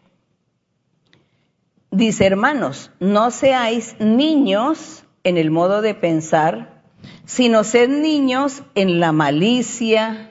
[1.91, 6.83] dice, hermanos, no seáis niños en el modo de pensar,
[7.25, 10.31] sino sed niños en la malicia,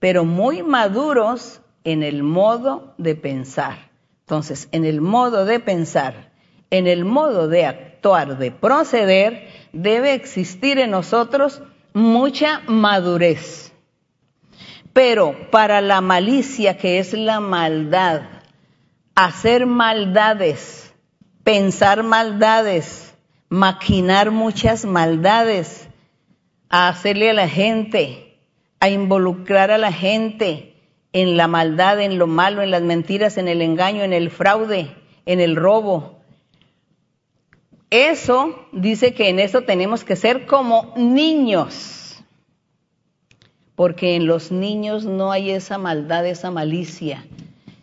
[0.00, 3.90] pero muy maduros en el modo de pensar.
[4.22, 6.33] Entonces, en el modo de pensar,
[6.74, 11.62] en el modo de actuar, de proceder, debe existir en nosotros
[11.92, 13.72] mucha madurez.
[14.92, 18.22] Pero para la malicia, que es la maldad,
[19.14, 20.92] hacer maldades,
[21.44, 23.14] pensar maldades,
[23.48, 25.88] maquinar muchas maldades,
[26.68, 28.36] a hacerle a la gente,
[28.80, 30.74] a involucrar a la gente
[31.12, 34.92] en la maldad, en lo malo, en las mentiras, en el engaño, en el fraude,
[35.24, 36.23] en el robo,
[37.94, 42.24] eso dice que en eso tenemos que ser como niños,
[43.76, 47.24] porque en los niños no hay esa maldad, esa malicia.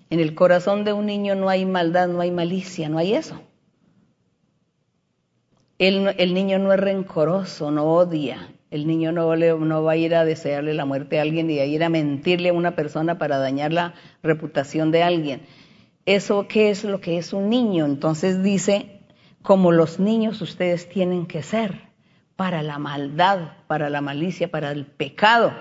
[0.10, 3.40] En el corazón de un niño no hay maldad, no hay malicia, no hay eso.
[5.80, 8.50] El, niño no es rencoroso, no odia.
[8.70, 11.66] El niño no, no, va a ir a desearle la muerte a alguien y a
[11.66, 15.42] ir a mentirle a una persona para dañar la reputación de alguien.
[16.06, 17.86] ¿Eso qué es lo que es un niño?
[17.86, 19.01] Entonces dice,
[19.42, 21.90] como los niños ustedes tienen que ser
[22.36, 25.54] para la maldad, para la malicia, para el pecado.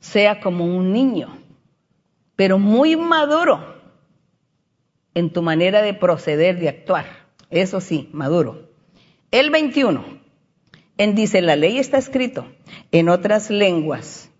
[0.00, 1.36] Sea como un niño,
[2.36, 3.74] pero muy maduro
[5.14, 7.06] en tu manera de proceder, de actuar.
[7.50, 8.70] Eso sí, maduro.
[9.30, 10.04] El 21.
[10.96, 12.46] En dice, la ley está escrito
[12.92, 14.30] en otras lenguas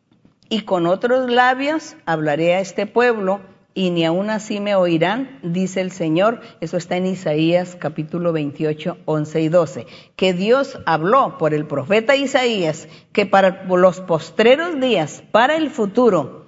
[0.48, 3.40] y con otros labios hablaré a este pueblo
[3.74, 6.40] y ni aún así me oirán, dice el Señor.
[6.60, 9.86] Eso está en Isaías capítulo 28, 11 y 12.
[10.14, 16.46] Que Dios habló por el profeta Isaías que para los postreros días, para el futuro,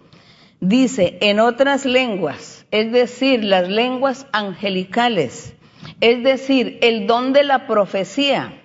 [0.60, 5.54] dice en otras lenguas, es decir, las lenguas angelicales,
[6.00, 8.62] es decir, el don de la profecía,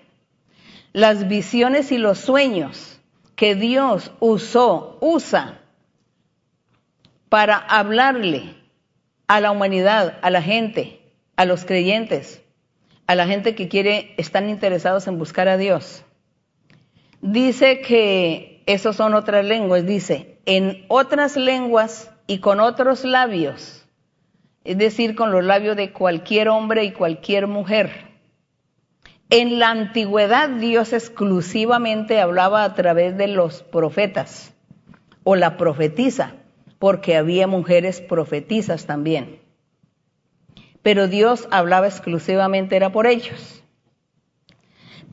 [0.94, 3.00] las visiones y los sueños
[3.36, 5.61] que Dios usó, usa
[7.32, 8.44] para hablarle
[9.28, 11.00] a la humanidad, a la gente,
[11.38, 12.42] a los creyentes,
[13.08, 16.04] a la gente que quiere, están interesados en buscar a Dios.
[17.22, 23.86] Dice que esos son otras lenguas, dice, en otras lenguas y con otros labios,
[24.66, 28.10] es decir, con los labios de cualquier hombre y cualquier mujer.
[29.30, 34.54] En la antigüedad Dios exclusivamente hablaba a través de los profetas
[35.24, 36.36] o la profetisa
[36.82, 39.40] porque había mujeres profetizas también.
[40.82, 43.64] Pero Dios hablaba exclusivamente, era por ellos.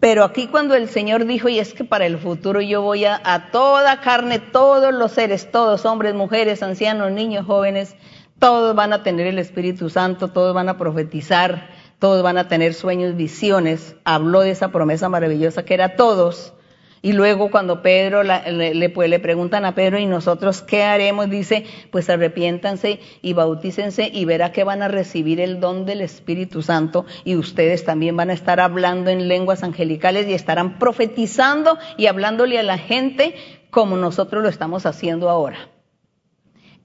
[0.00, 3.20] Pero aquí cuando el Señor dijo, y es que para el futuro yo voy a,
[3.22, 7.96] a toda carne, todos los seres, todos, hombres, mujeres, ancianos, niños, jóvenes,
[8.38, 12.72] todos van a tener el Espíritu Santo, todos van a profetizar, todos van a tener
[12.72, 13.94] sueños, visiones.
[14.04, 16.54] Habló de esa promesa maravillosa que era todos.
[17.00, 21.30] Y luego cuando Pedro le, pues, le, preguntan a Pedro, ¿y nosotros qué haremos?
[21.30, 26.62] Dice, pues arrepiéntanse y bautícense y verá que van a recibir el don del Espíritu
[26.62, 32.06] Santo y ustedes también van a estar hablando en lenguas angelicales y estarán profetizando y
[32.06, 33.34] hablándole a la gente
[33.70, 35.68] como nosotros lo estamos haciendo ahora.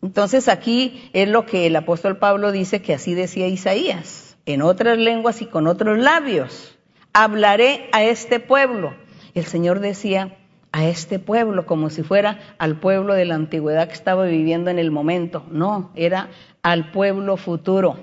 [0.03, 4.97] Entonces aquí es lo que el apóstol Pablo dice que así decía Isaías, en otras
[4.97, 6.78] lenguas y con otros labios.
[7.14, 8.93] Hablaré a este pueblo
[9.34, 10.38] el Señor decía
[10.72, 14.80] a este pueblo como si fuera al pueblo de la antigüedad que estaba viviendo en
[14.80, 15.46] el momento.
[15.52, 16.30] No, era
[16.64, 17.98] al pueblo futuro.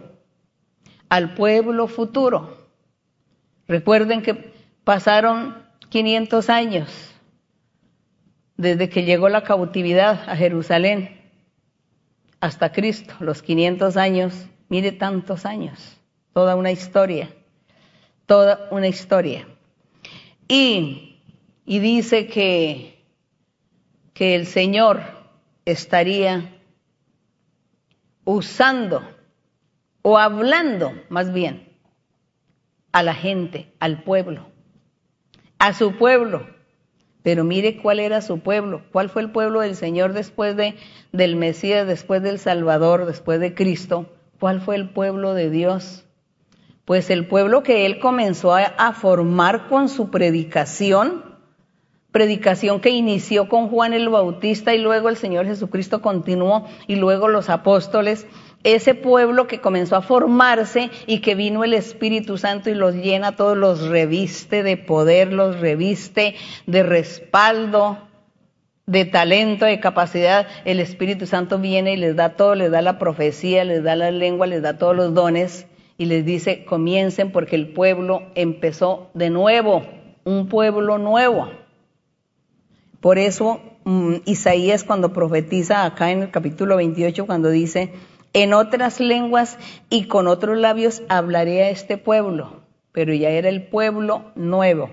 [1.09, 2.69] Al pueblo futuro.
[3.67, 4.53] Recuerden que
[4.85, 5.57] pasaron
[5.89, 7.11] 500 años
[8.57, 11.21] desde que llegó la cautividad a Jerusalén
[12.41, 15.99] hasta Cristo, los 500 años, mire tantos años,
[16.33, 17.31] toda una historia,
[18.27, 19.47] toda una historia.
[20.47, 21.10] Y
[21.71, 23.01] y dice que,
[24.13, 25.03] que el Señor
[25.65, 26.53] estaría
[28.25, 29.05] usando
[30.03, 31.79] o hablando más bien
[32.91, 34.49] a la gente, al pueblo,
[35.61, 36.45] a su pueblo.
[37.23, 40.75] Pero mire cuál era su pueblo, cuál fue el pueblo del Señor después de,
[41.13, 46.05] del Mesías, después del Salvador, después de Cristo, cuál fue el pueblo de Dios.
[46.85, 51.30] Pues el pueblo que él comenzó a, a formar con su predicación,
[52.13, 57.29] predicación que inició con Juan el Bautista y luego el Señor Jesucristo continuó y luego
[57.29, 58.27] los apóstoles,
[58.65, 63.37] ese pueblo que comenzó a formarse y que vino el Espíritu Santo y los llena,
[63.37, 66.35] todos los reviste de poder, los reviste
[66.67, 67.99] de respaldo,
[68.87, 72.99] de talento, de capacidad, el Espíritu Santo viene y les da todo, les da la
[72.99, 77.55] profecía, les da la lengua, les da todos los dones y les dice, comiencen porque
[77.55, 79.85] el pueblo empezó de nuevo,
[80.25, 81.60] un pueblo nuevo.
[83.01, 87.93] Por eso mm, Isaías cuando profetiza acá en el capítulo 28, cuando dice,
[88.33, 92.61] en otras lenguas y con otros labios hablaré a este pueblo,
[92.93, 94.91] pero ya era el pueblo nuevo,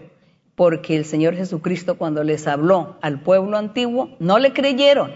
[0.55, 5.11] porque el Señor Jesucristo cuando les habló al pueblo antiguo, no le creyeron.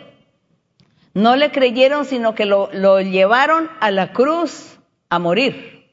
[1.14, 4.80] No le creyeron, sino que lo, lo llevaron a la cruz
[5.10, 5.90] a morir.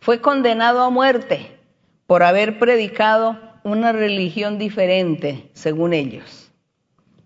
[0.00, 1.58] Fue condenado a muerte
[2.06, 6.52] por haber predicado una religión diferente, según ellos.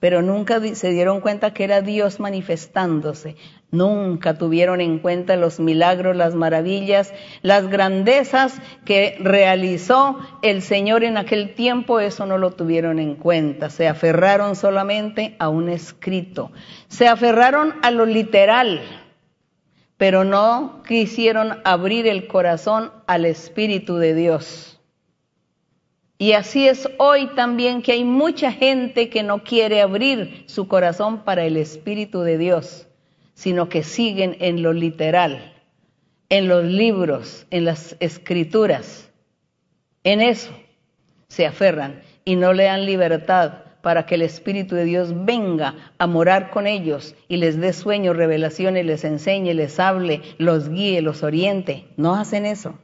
[0.01, 3.37] pero nunca se dieron cuenta que era Dios manifestándose.
[3.71, 7.13] Nunca tuvieron en cuenta los milagros, las maravillas,
[7.43, 13.69] las grandezas que realizó el Señor en aquel tiempo, eso no lo tuvieron en cuenta.
[13.69, 16.51] Se aferraron solamente a un escrito.
[16.89, 18.81] Se aferraron a lo literal,
[19.99, 24.70] pero no quisieron abrir el corazón al Espíritu de Dios.
[26.21, 31.25] Y así es hoy también que hay mucha gente que no quiere abrir su corazón
[31.25, 32.87] para el Espíritu de Dios
[33.41, 35.55] sino que siguen en lo literal,
[36.29, 39.11] en los libros, en las escrituras.
[40.05, 40.53] En eso
[41.29, 46.07] se aferran y no le dan libertad para que el Espíritu de Dios venga a
[46.07, 51.23] morar con ellos y les dé sueños, revelaciones, les enseñe, les hable, los guíe, los
[51.23, 51.87] oriente.
[51.97, 52.79] No hacen eso.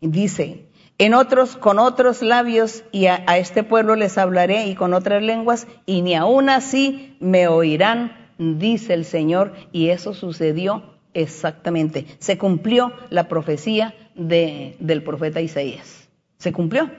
[0.00, 0.65] Dice,
[0.98, 5.66] en otros, con otros labios, y a, este pueblo les hablaré y con otras lenguas,
[5.84, 10.82] y ni aun así me oirán dice el Señor, y eso sucedió
[11.14, 12.06] exactamente.
[12.18, 16.08] Se cumplió la profecía de, del profeta Isaías.
[16.38, 16.90] Se cumplió.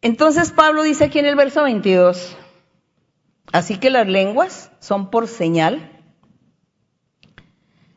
[0.00, 2.36] Entonces Pablo dice aquí en el verso 22,
[3.52, 6.00] así que las lenguas son por señal,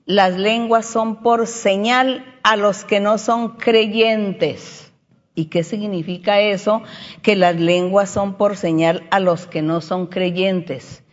[0.05, 4.91] las lenguas son por señal a los que no son creyentes.
[5.35, 6.83] ¿Y qué significa eso?
[7.21, 11.03] Que las lenguas son por señal a los que no son creyentes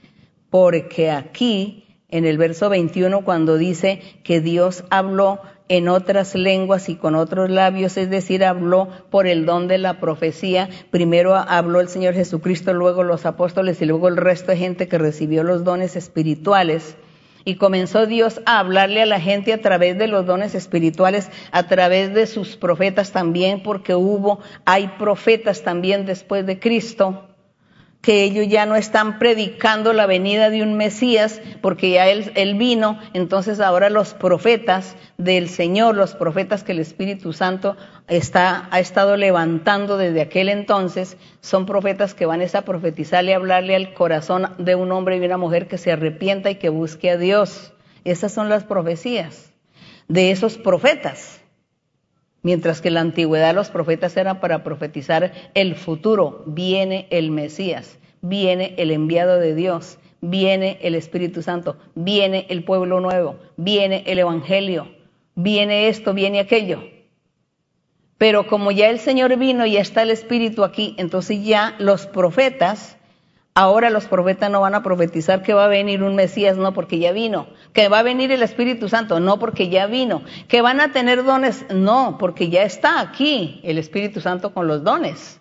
[0.50, 6.96] porque aquí en el verso 21 cuando dice que Dios habló en otras lenguas y
[6.96, 10.68] con otros labios, es decir, habló por el don de la profecía.
[10.90, 14.98] Primero habló el Señor Jesucristo, luego los apóstoles y luego el resto de gente que
[14.98, 16.96] recibió los dones espirituales.
[17.44, 21.66] Y comenzó Dios a hablarle a la gente a través de los dones espirituales, a
[21.66, 27.29] través de sus profetas también, porque hubo, hay profetas también después de Cristo
[28.00, 32.98] que ellos ya no están predicando la venida de un Mesías, porque ya él, vino,
[33.12, 37.76] entonces ahora los profetas del Señor, los profetas que el Espíritu Santo
[38.08, 43.76] está, ha estado levantando desde aquel entonces, son profetas que van a profetizarle, a hablarle
[43.76, 47.18] al corazón de un hombre y una mujer que se arrepienta y que busque a
[47.18, 47.74] Dios.
[48.04, 49.52] Esas son las profecías
[50.08, 51.39] de esos profetas.
[52.42, 57.98] Mientras que en la antigüedad los profetas eran para profetizar el futuro, viene el Mesías,
[58.22, 64.18] viene el enviado de Dios, viene el Espíritu Santo, viene el pueblo nuevo, viene el
[64.18, 64.88] Evangelio,
[65.34, 66.82] viene esto, viene aquello.
[68.16, 72.98] Pero como ya el Señor vino y está el Espíritu aquí, entonces ya los profetas
[73.60, 76.98] Ahora los profetas no van a profetizar que va a venir un Mesías, no porque
[76.98, 77.46] ya vino.
[77.74, 80.22] Que va a venir el Espíritu Santo, no porque ya vino.
[80.48, 84.82] Que van a tener dones, no, porque ya está aquí el Espíritu Santo con los
[84.82, 85.39] dones.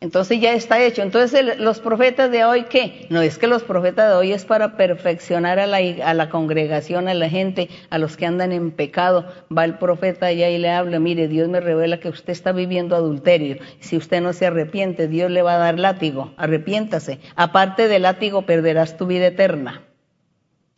[0.00, 1.02] Entonces ya está hecho.
[1.02, 3.06] Entonces los profetas de hoy, ¿qué?
[3.10, 7.08] No es que los profetas de hoy es para perfeccionar a la, a la, congregación,
[7.08, 9.26] a la gente, a los que andan en pecado.
[9.56, 12.94] Va el profeta allá y le habla, mire, Dios me revela que usted está viviendo
[12.94, 13.56] adulterio.
[13.80, 16.32] Si usted no se arrepiente, Dios le va a dar látigo.
[16.36, 17.18] Arrepiéntase.
[17.34, 19.82] Aparte del látigo, perderás tu vida eterna.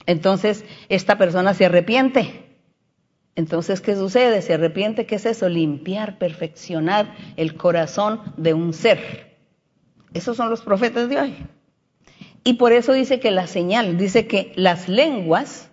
[0.06, 2.49] Entonces, esta persona se arrepiente.
[3.36, 4.42] Entonces, ¿qué sucede?
[4.42, 5.48] Se arrepiente, ¿qué es eso?
[5.48, 9.38] Limpiar, perfeccionar el corazón de un ser.
[10.12, 11.36] Esos son los profetas de hoy.
[12.42, 15.70] Y por eso dice que la señal, dice que las lenguas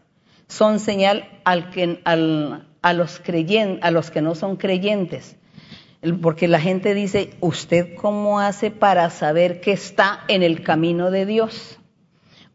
[0.47, 5.37] son señal al que, a, los creyen, a los que no son creyentes.
[6.21, 11.25] Porque la gente dice, ¿usted cómo hace para saber que está en el camino de
[11.25, 11.79] Dios?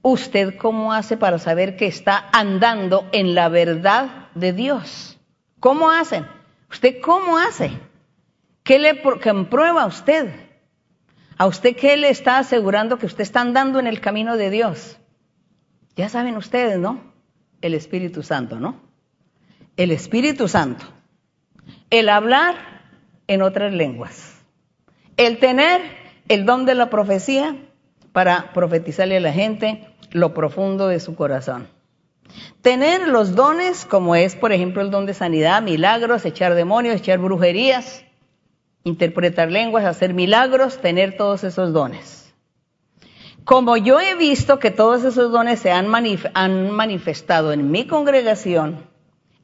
[0.00, 5.18] ¿Usted cómo hace para saber que está andando en la verdad de Dios.
[5.60, 6.26] ¿Cómo hacen?
[6.70, 7.70] ¿Usted cómo hace?
[8.62, 10.32] ¿Qué le comprueba a usted?
[11.36, 14.98] ¿A usted qué le está asegurando que usted está andando en el camino de Dios?
[15.96, 17.00] Ya saben ustedes, ¿no?
[17.60, 18.80] El Espíritu Santo, ¿no?
[19.76, 20.84] El Espíritu Santo.
[21.90, 22.56] El hablar
[23.26, 24.36] en otras lenguas.
[25.16, 25.80] El tener
[26.28, 27.56] el don de la profecía
[28.12, 31.68] para profetizarle a la gente lo profundo de su corazón.
[32.62, 37.18] Tener los dones, como es, por ejemplo, el don de sanidad, milagros, echar demonios, echar
[37.18, 38.04] brujerías,
[38.84, 42.22] interpretar lenguas, hacer milagros, tener todos esos dones.
[43.44, 48.86] Como yo he visto que todos esos dones se han, manifestado en mi congregación,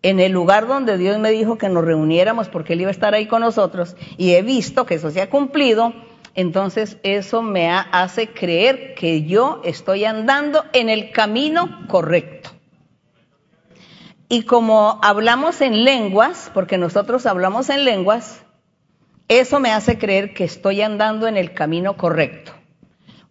[0.02, 3.14] en el lugar donde Dios me dijo que nos reuniéramos porque Él iba a estar
[3.14, 5.92] ahí con nosotros, y he visto que eso se ha cumplido,
[6.36, 12.50] entonces eso me hace creer que yo estoy andando en el camino correcto.
[14.28, 18.42] Y como hablamos en lenguas, porque nosotros hablamos en lenguas,
[19.28, 22.52] eso me hace creer que estoy andando en el camino correcto.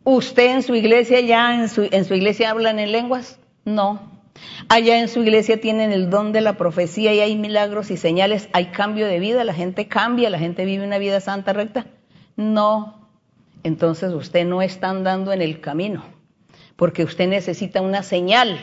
[0.03, 3.39] ¿Usted en su iglesia ya, en su, en su iglesia hablan en lenguas?
[3.65, 4.17] No.
[4.69, 8.49] Allá en su iglesia tienen el don de la profecía y hay milagros y señales,
[8.53, 11.87] hay cambio de vida, la gente cambia, la gente vive una vida santa, recta.
[12.35, 13.09] No.
[13.63, 16.03] Entonces usted no está andando en el camino,
[16.75, 18.59] porque usted necesita una señal,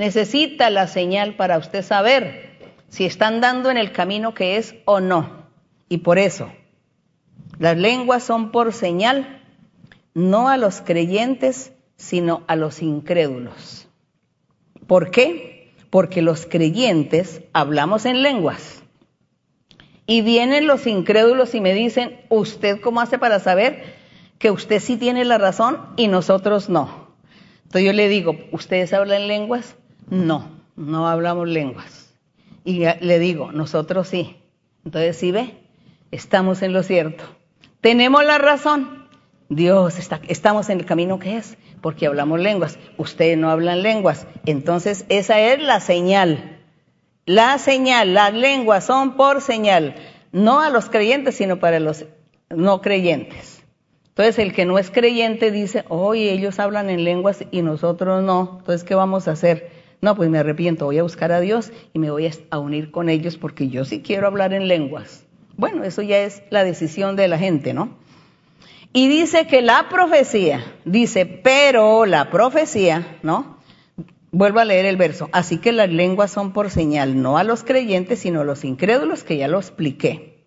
[0.00, 2.56] necesita la señal para usted saber
[2.88, 5.44] si está andando en el camino que es o no.
[5.90, 6.50] Y por eso,
[7.58, 9.42] las lenguas son por señal,
[10.14, 13.88] no a los creyentes, sino a los incrédulos.
[14.86, 15.74] ¿Por qué?
[15.90, 18.82] Porque los creyentes hablamos en lenguas.
[20.06, 23.84] Y vienen los incrédulos y me dicen, ¿usted cómo hace para saber
[24.38, 27.10] que usted sí tiene la razón y nosotros no?
[27.64, 29.76] Entonces yo le digo, ¿ustedes hablan lenguas?
[30.10, 32.12] No, no hablamos lenguas.
[32.64, 34.36] Y le digo, nosotros sí.
[34.84, 35.54] Entonces, ¿sí ve?
[36.10, 37.24] Estamos en lo cierto.
[37.80, 39.08] Tenemos la razón.
[39.48, 42.78] Dios, está, estamos en el camino que es, porque hablamos lenguas.
[42.98, 44.26] Ustedes no hablan lenguas.
[44.46, 46.58] Entonces, esa es la señal.
[47.26, 49.94] La señal, las lenguas son por señal,
[50.32, 52.06] no a los creyentes, sino para los
[52.48, 53.62] no creyentes.
[54.08, 58.56] Entonces, el que no es creyente dice, oye, ellos hablan en lenguas y nosotros no.
[58.58, 59.79] Entonces, ¿qué vamos a hacer?
[60.02, 63.10] No, pues me arrepiento, voy a buscar a Dios y me voy a unir con
[63.10, 65.24] ellos porque yo sí quiero hablar en lenguas.
[65.56, 67.98] Bueno, eso ya es la decisión de la gente, ¿no?
[68.94, 73.58] Y dice que la profecía, dice, pero la profecía, ¿no?
[74.32, 75.28] Vuelvo a leer el verso.
[75.32, 79.22] Así que las lenguas son por señal, no a los creyentes, sino a los incrédulos,
[79.22, 80.46] que ya lo expliqué.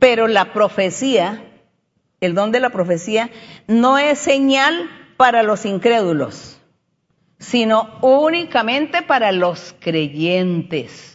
[0.00, 1.44] Pero la profecía,
[2.20, 3.30] el don de la profecía,
[3.68, 6.57] no es señal para los incrédulos
[7.38, 11.14] sino únicamente para los creyentes.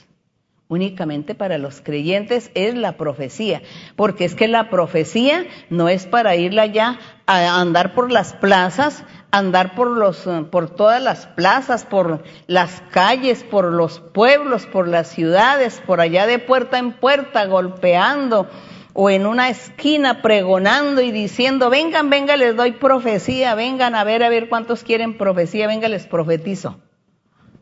[0.70, 3.62] Únicamente para los creyentes es la profecía,
[3.96, 9.04] porque es que la profecía no es para irla ya a andar por las plazas,
[9.30, 15.10] andar por los por todas las plazas, por las calles, por los pueblos, por las
[15.10, 18.50] ciudades, por allá de puerta en puerta golpeando,
[18.94, 24.24] o en una esquina pregonando y diciendo, vengan, vengan, les doy profecía, vengan a ver,
[24.24, 26.80] a ver cuántos quieren profecía, vengan, les profetizo.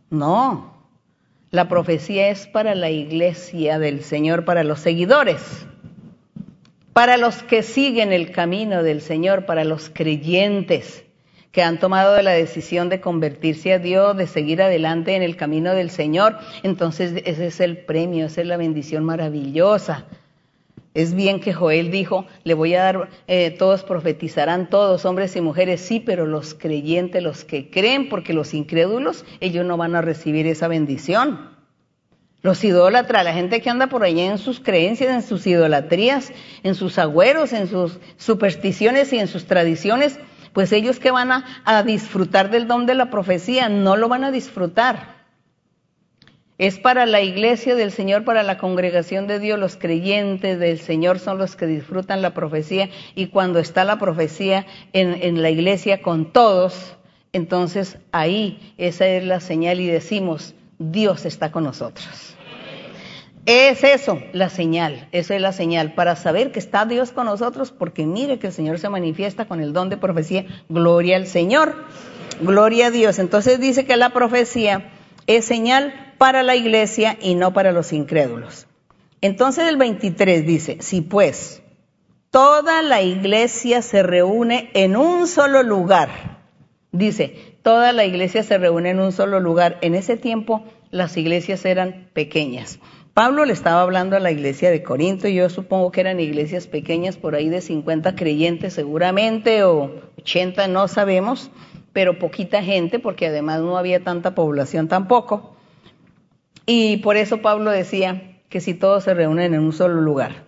[0.10, 0.90] No,
[1.50, 5.66] la profecía es para la iglesia del Señor, para los seguidores,
[6.92, 11.06] para los que siguen el camino del Señor, para los creyentes
[11.54, 15.74] que han tomado la decisión de convertirse a Dios, de seguir adelante en el camino
[15.74, 16.38] del Señor.
[16.64, 20.06] Entonces ese es el premio, esa es la bendición maravillosa
[20.94, 25.42] es bien que Joel dijo, le voy a dar, eh, todos profetizarán, todos, hombres y
[25.42, 30.02] mujeres, sí, pero los creyentes, los que creen, porque los incrédulos, ellos no van a
[30.02, 31.50] recibir esa bendición.
[32.42, 36.34] Los idólatras, la gente que anda por allá en sus creencias, en sus idolatrías,
[36.64, 40.20] en sus agüeros, en sus supersticiones y en sus tradiciones,
[40.52, 44.32] pues ellos que van a disfrutar del don de la profecía, no lo van a
[44.32, 45.21] disfrutar.
[46.62, 51.18] Es para la iglesia del Señor, para la congregación de Dios, los creyentes del Señor
[51.18, 56.32] son los que disfrutan la profecía y cuando está la profecía en, la iglesia con
[56.32, 56.98] todos,
[57.34, 62.36] entonces ahí esa es la señal y decimos, Dios está con nosotros.
[63.48, 67.72] Es eso, la señal, eso es la señal, para saber que está Dios con nosotros,
[67.72, 71.74] porque mire que el Señor se manifiesta con el don de profecía, gloria al Señor,
[72.40, 73.18] gloria a Dios.
[73.18, 74.92] Entonces dice que la profecía
[75.28, 78.68] es señal para la iglesia y no para los incrédulos.
[79.22, 81.62] Entonces el 23 dice, si pues
[82.32, 86.40] toda la iglesia se reúne en un solo lugar,
[86.92, 89.78] dice, toda la iglesia se reúne en un solo lugar.
[89.82, 92.80] En ese tiempo las iglesias eran pequeñas.
[93.14, 96.68] Pablo le estaba hablando a la iglesia de Corinto y yo supongo que eran iglesias
[96.68, 101.52] pequeñas por ahí de 50 creyentes seguramente o 80, no sabemos,
[101.94, 105.56] pero poquita gente porque además no había tanta población tampoco.
[106.66, 110.46] Y por eso Pablo decía que si todos se reúnen en un solo lugar.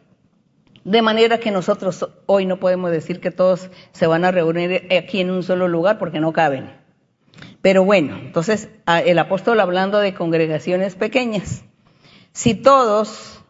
[0.84, 5.22] De manera que nosotros hoy no podemos decir que todos se van a reunir aquí
[5.22, 6.72] en un solo lugar porque no caben.
[7.62, 11.64] Pero bueno, entonces el apóstol hablando de congregaciones pequeñas,
[12.34, 13.42] si todos,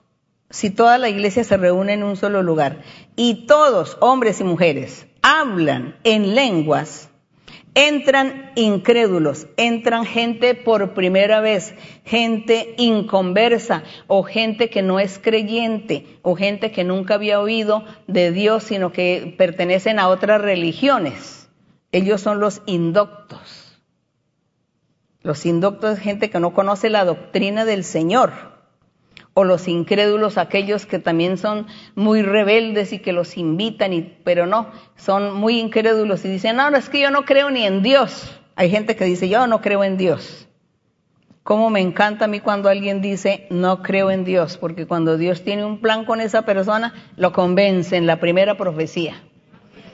[0.51, 2.81] si toda la iglesia se reúne en un solo lugar
[3.15, 7.09] y todos, hombres y mujeres, hablan en lenguas,
[7.75, 11.73] Entran incrédulos, entran gente por primera vez,
[12.05, 18.31] gente inconversa o gente que no es creyente o gente que nunca había oído de
[18.31, 21.49] Dios sino que pertenecen a otras religiones.
[21.91, 23.81] Ellos son los indoctos.
[25.21, 28.52] Los indoctos es gente que no conoce la doctrina del Señor.
[29.33, 34.45] O los incrédulos, aquellos que también son muy rebeldes y que los invitan, y, pero
[34.45, 37.81] no, son muy incrédulos y dicen, no, no, es que yo no creo ni en
[37.81, 38.39] Dios.
[38.55, 40.47] Hay gente que dice, yo no creo en Dios.
[41.41, 45.43] Cómo me encanta a mí cuando alguien dice, no creo en Dios, porque cuando Dios
[45.43, 49.21] tiene un plan con esa persona, lo convence en la primera profecía.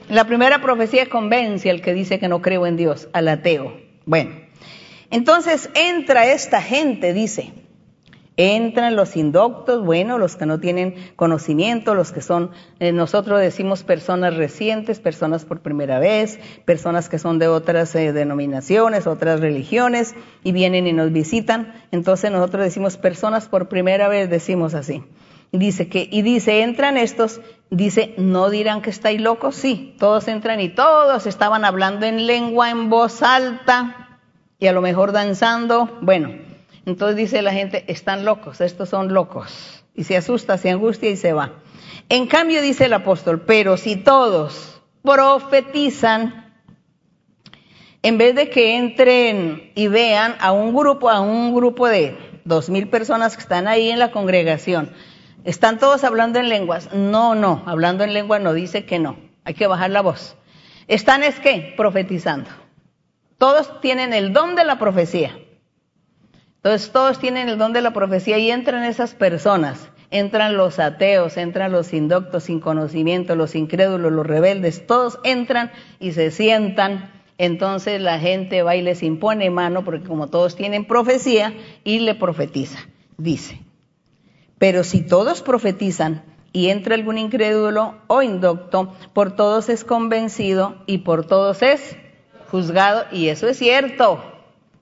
[0.09, 3.79] La primera profecía convence al que dice que no creo en Dios, al ateo.
[4.05, 4.31] Bueno,
[5.11, 7.53] entonces entra esta gente, dice,
[8.41, 13.83] Entran los indoctos, bueno, los que no tienen conocimiento, los que son, eh, nosotros decimos
[13.83, 20.15] personas recientes, personas por primera vez, personas que son de otras eh, denominaciones, otras religiones,
[20.41, 21.73] y vienen y nos visitan.
[21.91, 25.03] Entonces nosotros decimos personas por primera vez, decimos así.
[25.51, 30.61] Dice que, y dice, entran estos, dice, no dirán que estáis locos, sí, todos entran
[30.61, 34.21] y todos estaban hablando en lengua en voz alta
[34.59, 36.47] y a lo mejor danzando, bueno,
[36.85, 39.83] entonces dice la gente, están locos, estos son locos.
[39.95, 41.53] Y se asusta, se angustia y se va.
[42.07, 46.53] En cambio dice el apóstol, pero si todos profetizan,
[48.01, 52.69] en vez de que entren y vean a un grupo, a un grupo de dos
[52.69, 54.91] mil personas que están ahí en la congregación,
[55.43, 56.93] están todos hablando en lenguas.
[56.93, 59.17] No, no, hablando en lengua no dice que no.
[59.43, 60.35] Hay que bajar la voz.
[60.87, 62.49] Están es que profetizando.
[63.37, 65.37] Todos tienen el don de la profecía.
[66.61, 69.89] Entonces todos tienen el don de la profecía y entran esas personas.
[70.11, 76.11] Entran los ateos, entran los indoctos sin conocimiento, los incrédulos, los rebeldes, todos entran y
[76.11, 77.13] se sientan.
[77.37, 81.53] Entonces la gente va y les impone mano, porque como todos tienen profecía,
[81.85, 82.79] y le profetiza.
[83.17, 83.61] Dice,
[84.57, 90.99] pero si todos profetizan y entra algún incrédulo o indocto, por todos es convencido y
[90.99, 91.95] por todos es
[92.49, 94.28] juzgado, y eso es cierto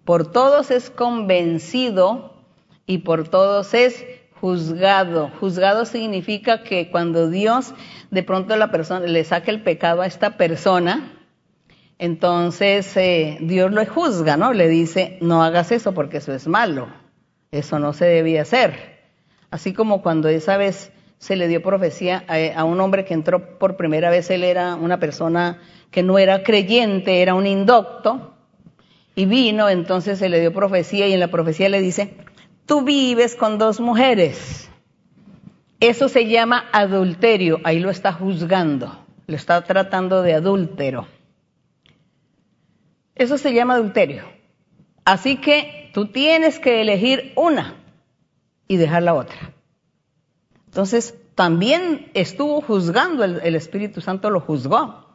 [0.07, 2.33] por todos es convencido
[2.85, 4.05] y por todos es
[4.39, 5.29] juzgado.
[5.41, 7.73] Juzgado significa que cuando Dios
[8.09, 11.11] de pronto le saca el pecado a esta persona,
[11.99, 14.53] entonces eh, Dios lo juzga, ¿no?
[14.53, 16.87] Le dice, no hagas eso porque eso es malo,
[17.51, 19.01] eso no se debía hacer.
[19.51, 23.59] Así como cuando esa vez se le dio profecía a, a un hombre que entró
[23.59, 25.59] por primera vez, él era una persona
[25.91, 28.36] que no era creyente, era un indocto,
[29.17, 32.13] y vino, entonces se le dio profecía y en la profecía le dice,
[32.67, 34.69] tú vives con dos mujeres.
[35.79, 41.07] Eso se llama adulterio, ahí lo está juzgando, lo está tratando de adúltero.
[43.15, 44.23] Eso se llama adulterio.
[45.03, 47.73] Así que tú tienes que elegir una
[48.67, 49.51] y dejar la otra.
[50.67, 55.06] Entonces, también estuvo juzgando, el, el Espíritu Santo lo juzgó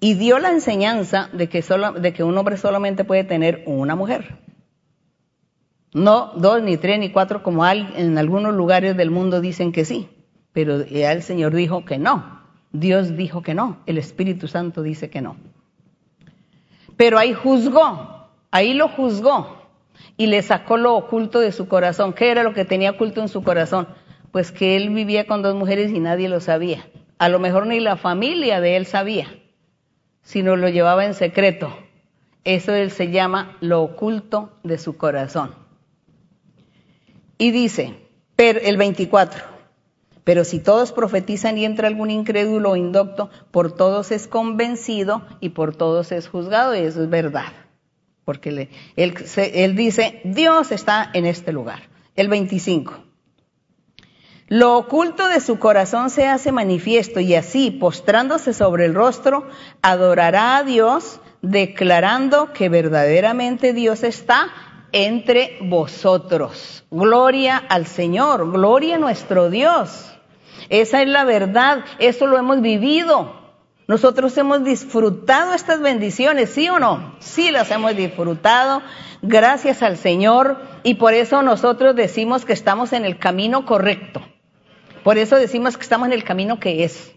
[0.00, 4.38] y dio la enseñanza de que, solo, de un hombre solamente puede tener una mujer.
[5.92, 10.08] No dos, ni tres, ni cuatro, como en algunos lugares del mundo dicen que sí,
[10.52, 12.36] pero ya el Señor dijo que no.
[12.72, 15.36] Dios dijo que no, el Espíritu Santo dice que no.
[16.96, 19.56] Pero ahí juzgó, ahí lo juzgó
[20.18, 22.12] y le sacó lo oculto de su corazón.
[22.12, 23.88] ¿Qué era lo que tenía oculto en su corazón?
[24.32, 26.86] Pues que él vivía con dos mujeres y nadie lo sabía.
[27.18, 29.28] A lo mejor ni la familia de él sabía
[30.26, 31.72] sino lo llevaba en secreto.
[32.42, 35.54] Eso él se llama lo oculto de su corazón.
[37.38, 37.94] Y dice,
[38.36, 39.44] el 24,
[40.24, 45.50] pero si todos profetizan y entra algún incrédulo o indocto, por todos es convencido y
[45.50, 47.52] por todos es juzgado, y eso es verdad.
[48.24, 48.68] Porque él,
[49.36, 51.82] él dice, Dios está en este lugar.
[52.16, 53.05] El 25.
[54.48, 59.48] Lo oculto de su corazón se hace manifiesto y así, postrándose sobre el rostro,
[59.82, 64.50] adorará a Dios, declarando que verdaderamente Dios está
[64.92, 66.84] entre vosotros.
[66.92, 70.16] Gloria al Señor, gloria a nuestro Dios.
[70.68, 73.34] Esa es la verdad, eso lo hemos vivido.
[73.88, 77.16] Nosotros hemos disfrutado estas bendiciones, ¿sí o no?
[77.18, 78.80] Sí las hemos disfrutado,
[79.22, 84.22] gracias al Señor, y por eso nosotros decimos que estamos en el camino correcto.
[85.06, 87.14] Por eso decimos que estamos en el camino que es.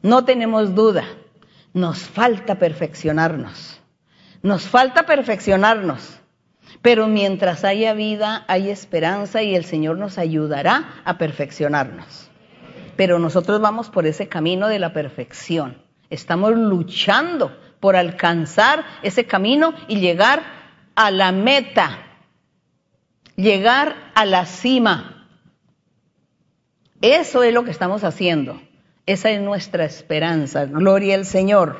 [0.00, 1.04] No tenemos duda.
[1.74, 3.78] Nos falta perfeccionarnos.
[4.42, 6.18] Nos falta perfeccionarnos.
[6.80, 12.30] Pero mientras haya vida, hay esperanza y el Señor nos ayudará a perfeccionarnos.
[12.96, 15.76] Pero nosotros vamos por ese camino de la perfección.
[16.08, 20.42] Estamos luchando por alcanzar ese camino y llegar
[20.94, 21.98] a la meta,
[23.36, 25.11] llegar a la cima.
[27.02, 28.60] Eso es lo que estamos haciendo.
[29.04, 30.64] Esa es nuestra esperanza.
[30.64, 31.76] Gloria al Señor.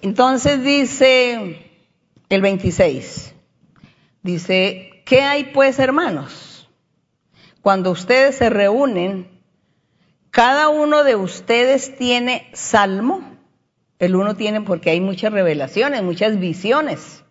[0.00, 1.70] Entonces dice
[2.30, 3.34] el 26.
[4.22, 6.52] Dice, ¿qué hay pues hermanos?
[7.62, 9.28] cuando ustedes se reúnen,
[10.30, 13.38] cada uno de ustedes tiene salmo.
[14.00, 17.21] El uno tiene, porque hay muchas revelaciones, muchas visiones.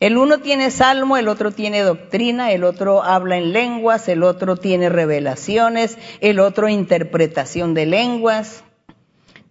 [0.00, 4.56] El uno tiene salmo, el otro tiene doctrina, el otro habla en lenguas, el otro
[4.56, 8.62] tiene revelaciones, el otro interpretación de lenguas.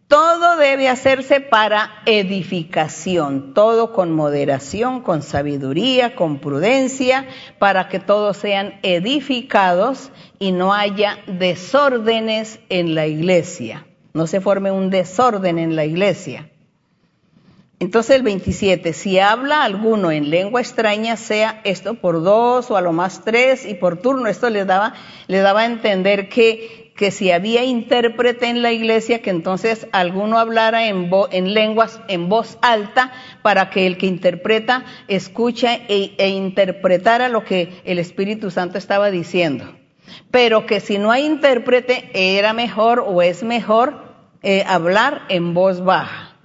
[0.08, 7.28] Todo debe hacerse para edificación, todo con moderación, con sabiduría, con prudencia,
[7.60, 14.72] para que todos sean edificados y no haya desórdenes en la iglesia, no se forme
[14.72, 16.50] un desorden en la iglesia.
[17.80, 22.82] Entonces el 27, si habla alguno en lengua extraña, sea esto por dos o a
[22.82, 24.96] lo más tres y por turno, esto les daba,
[25.28, 30.40] les daba a entender que, que si había intérprete en la iglesia, que entonces alguno
[30.40, 33.12] hablara en, en lenguas en voz alta
[33.44, 39.12] para que el que interpreta escucha e, e interpretara lo que el Espíritu Santo estaba
[39.12, 39.66] diciendo.
[40.32, 44.02] Pero que si no hay intérprete, era mejor o es mejor
[44.42, 46.36] eh, hablar en voz baja,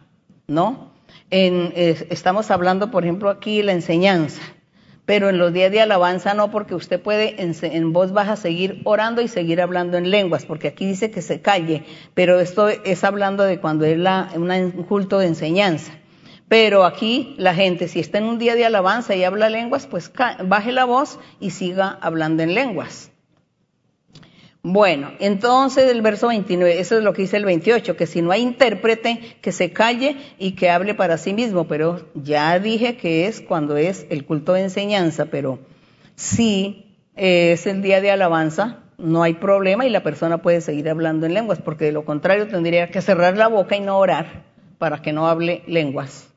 [0.47, 0.92] ¿no?
[1.33, 4.43] Estamos hablando, por ejemplo, aquí la enseñanza,
[5.07, 9.23] pero en los días de alabanza no, porque usted puede en, voz baja seguir orando
[9.23, 13.45] y seguir hablando en lenguas, porque aquí dice que se calle, pero esto es hablando
[13.45, 15.93] de cuando es la, un culto de enseñanza.
[16.49, 20.13] Pero aquí la gente, si está en un día de alabanza y habla lenguas, pues
[20.45, 23.12] baje la voz y siga hablando en lenguas.
[24.65, 28.31] Bueno, entonces el verso 29, eso es lo que dice el 28, que si no
[28.31, 33.27] hay intérprete, que se calle y que hable para sí mismo, pero ya dije que
[33.27, 35.59] es cuando es el culto de enseñanza, pero
[36.15, 41.27] si es el día de alabanza, no hay problema y la persona puede seguir hablando
[41.27, 44.45] en lenguas, porque de lo contrario tendría que cerrar la boca y no orar
[44.79, 46.32] para que no hable lenguas.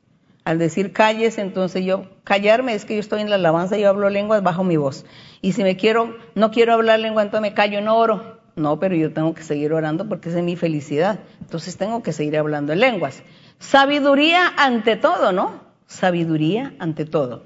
[0.46, 4.08] Al decir calles, entonces yo, callarme es que yo estoy en la alabanza, yo hablo
[4.10, 5.04] lenguas, bajo mi voz.
[5.42, 8.38] Y si me quiero, no quiero hablar lengua, entonces me callo, no oro.
[8.54, 11.18] No, pero yo tengo que seguir orando porque esa es mi felicidad.
[11.40, 13.24] Entonces tengo que seguir hablando en lenguas.
[13.58, 15.62] Sabiduría ante todo, ¿no?
[15.88, 17.42] Sabiduría ante todo.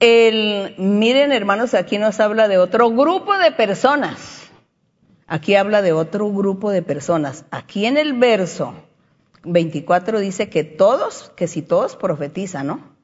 [0.00, 4.50] El, miren, hermanos, aquí nos habla de otro grupo de personas.
[5.26, 7.46] Aquí habla de otro grupo de personas.
[7.50, 8.74] Aquí en el verso
[9.42, 12.96] 24 dice que todos, que si todos profetizan, ¿no?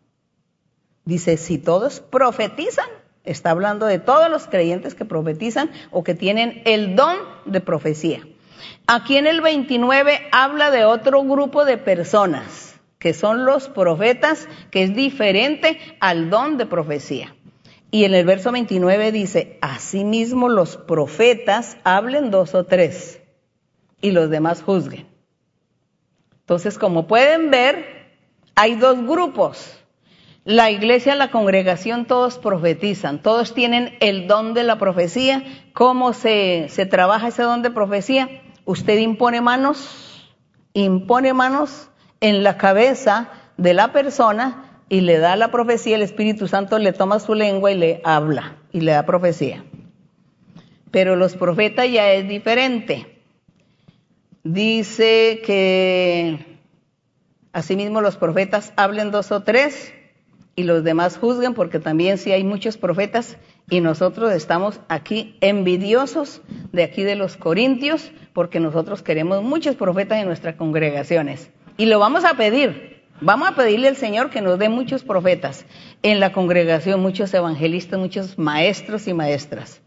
[1.04, 2.88] Dice, si todos profetizan,
[3.24, 8.26] está hablando de todos los creyentes que profetizan o que tienen el don de profecía.
[8.86, 14.82] Aquí en el 29 habla de otro grupo de personas, que son los profetas, que
[14.82, 17.34] es diferente al don de profecía.
[17.90, 23.20] Y en el verso 29 dice, asimismo los profetas hablen dos o tres
[24.00, 25.15] y los demás juzguen.
[26.46, 28.14] Entonces, como pueden ver,
[28.54, 29.80] hay dos grupos.
[30.44, 35.42] La iglesia, la congregación, todos profetizan, todos tienen el don de la profecía.
[35.72, 38.28] ¿Cómo se, trabaja ese don de profecía?
[38.64, 40.24] Usted impone manos,
[40.72, 41.90] impone manos
[42.20, 46.92] en la cabeza de la persona y le da la profecía, el Espíritu Santo le
[46.92, 49.64] toma su lengua y le habla y le da profecía.
[50.92, 53.15] Pero los profetas ya es diferente
[54.52, 56.58] dice que
[57.52, 59.92] asimismo los profetas hablen dos o tres
[60.54, 63.36] y los demás juzguen, porque también si hay muchos profetas
[63.68, 66.40] y nosotros estamos aquí envidiosos
[66.72, 71.50] de aquí de los Corintios, porque nosotros queremos muchos profetas en nuestras congregaciones.
[71.76, 75.66] Y lo vamos a pedir, vamos a pedirle al Señor que nos dé muchos profetas
[76.02, 79.82] en la congregación, muchos evangelistas, muchos maestros y maestras.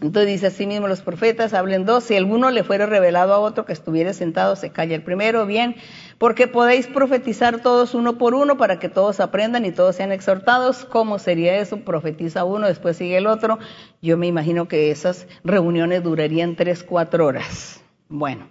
[0.00, 3.64] Entonces dice así mismo los profetas, hablen dos, si alguno le fuera revelado a otro
[3.66, 5.76] que estuviera sentado, se calla el primero, bien,
[6.18, 10.84] porque podéis profetizar todos uno por uno para que todos aprendan y todos sean exhortados.
[10.86, 11.78] ¿Cómo sería eso?
[11.78, 13.58] Profetiza uno, después sigue el otro.
[14.00, 17.80] Yo me imagino que esas reuniones durarían tres, cuatro horas.
[18.08, 18.48] Bueno.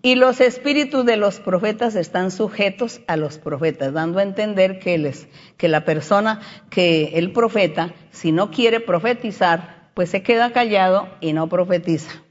[0.00, 4.96] Y los espíritus de los profetas están sujetos a los profetas, dando a entender que,
[4.96, 5.26] les,
[5.56, 6.40] que la persona,
[6.70, 12.22] que el profeta, si no quiere profetizar, pues se queda callado y no profetiza.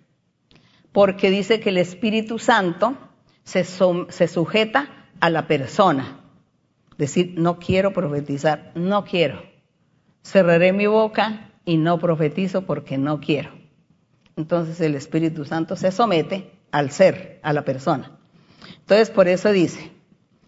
[0.94, 2.96] Porque dice que el Espíritu Santo
[3.44, 4.88] se, sujeta
[5.20, 6.22] a la persona.
[6.98, 9.44] Decir, no quiero profetizar, no quiero.
[10.24, 13.50] Cerraré mi boca y no profetizo porque no quiero.
[14.38, 18.18] Entonces el Espíritu Santo se somete al ser, a la persona.
[18.80, 19.92] Entonces por eso dice,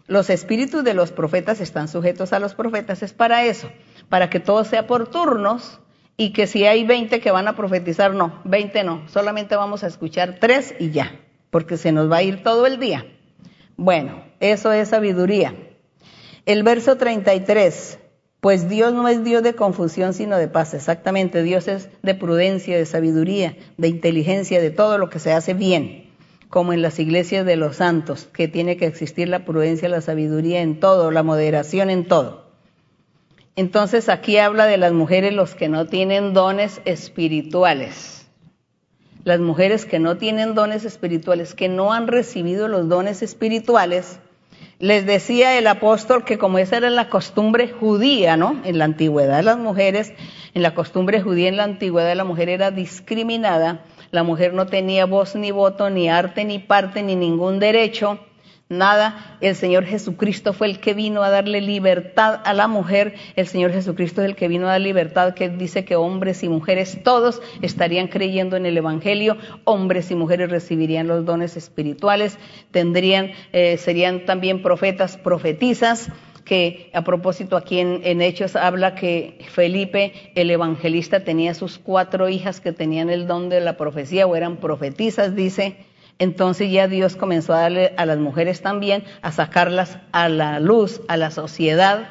[0.08, 3.70] los espíritus de los profetas están sujetos a los profetas, es para eso,
[4.08, 5.82] para que todo sea por turnos
[6.20, 9.88] y que si hay 20 que van a profetizar, no, 20 no, solamente vamos a
[9.88, 11.18] escuchar tres y ya,
[11.50, 13.06] porque se nos va a ir todo el día.
[13.78, 15.56] Bueno, eso es sabiduría.
[16.46, 18.00] El verso 33,
[18.42, 20.74] Pues Dios no es Dios de confusión, sino de paz.
[20.74, 25.54] Exactamente, Dios es de prudencia, de sabiduría, de inteligencia, de todo lo que se hace
[25.54, 26.10] bien,
[26.50, 30.60] como en las iglesias de los santos, que tiene que existir la prudencia, la sabiduría
[30.60, 32.49] en todo, la moderación en todo.
[33.56, 38.28] Entonces aquí habla de las mujeres los que no tienen dones espirituales.
[39.24, 44.20] Las mujeres que no tienen dones espirituales, que no han recibido los dones espirituales,
[44.80, 48.62] les decía el apóstol que como esa era la costumbre judía, ¿no?
[48.64, 50.14] En la antigüedad las mujeres,
[50.54, 55.06] en la costumbre judía en la antigüedad la mujer era discriminada, la mujer no tenía
[55.06, 58.20] voz ni voto, ni arte, ni parte, ni ningún derecho,
[58.70, 59.38] nada.
[59.42, 63.16] El Señor Jesucristo fue el que vino a darle libertad a la mujer.
[63.36, 66.50] El Señor Jesucristo es el que vino a dar libertad, que dice que hombres y
[66.50, 69.38] mujeres todos estarían creyendo en el Evangelio.
[69.64, 72.38] Hombres y mujeres recibirían los dones espirituales,
[72.72, 76.12] tendrían, eh, serían también profetas, profetizas
[76.46, 82.28] que a propósito aquí en, en, Hechos habla que Felipe, el evangelista, tenía sus cuatro
[82.28, 85.78] hijas que tenían el don de la profecía o eran profetizas, dice,
[86.20, 91.02] entonces ya Dios comenzó a darle a las mujeres también, a sacarlas a la luz,
[91.08, 92.10] a la sociedad.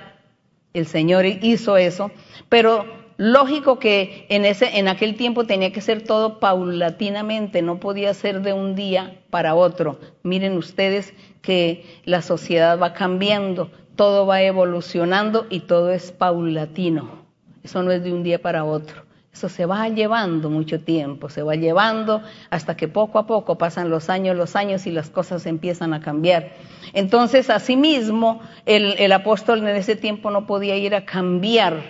[0.73, 2.11] El Señor hizo eso,
[2.49, 2.87] pero
[3.19, 8.41] lógico que en ese en aquel tiempo tenía que ser todo paulatinamente, no podía ser
[8.41, 10.01] de un día para otro.
[10.23, 11.13] Miren ustedes
[11.43, 17.27] que la sociedad va cambiando, todo va evolucionando y todo es paulatino.
[17.63, 19.08] Eso no es de un día para otro.
[19.39, 23.89] Eso se va llevando mucho tiempo, se va llevando hasta que poco a poco pasan
[23.89, 26.57] los años, los años y las cosas empiezan a cambiar.
[26.93, 31.85] Entonces, asimismo, el, el apóstol en ese tiempo no podía ir a cambiar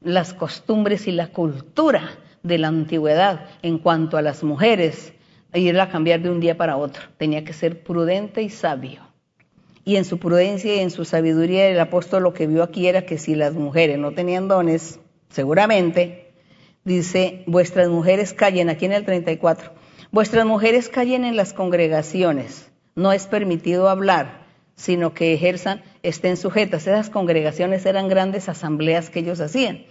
[0.00, 2.08] las costumbres y la cultura
[2.42, 5.12] de la antigüedad en cuanto a las mujeres,
[5.52, 7.02] e irla a cambiar de un día para otro.
[7.18, 9.02] Tenía que ser prudente y sabio.
[9.84, 13.04] Y en su prudencia y en su sabiduría, el apóstol lo que vio aquí era
[13.04, 16.23] que si las mujeres no tenían dones, seguramente
[16.84, 19.72] dice, vuestras mujeres callen, aquí en el 34,
[20.10, 24.44] vuestras mujeres callen en las congregaciones, no es permitido hablar,
[24.76, 26.86] sino que ejerzan, estén sujetas.
[26.86, 29.86] Esas congregaciones eran grandes asambleas que ellos hacían.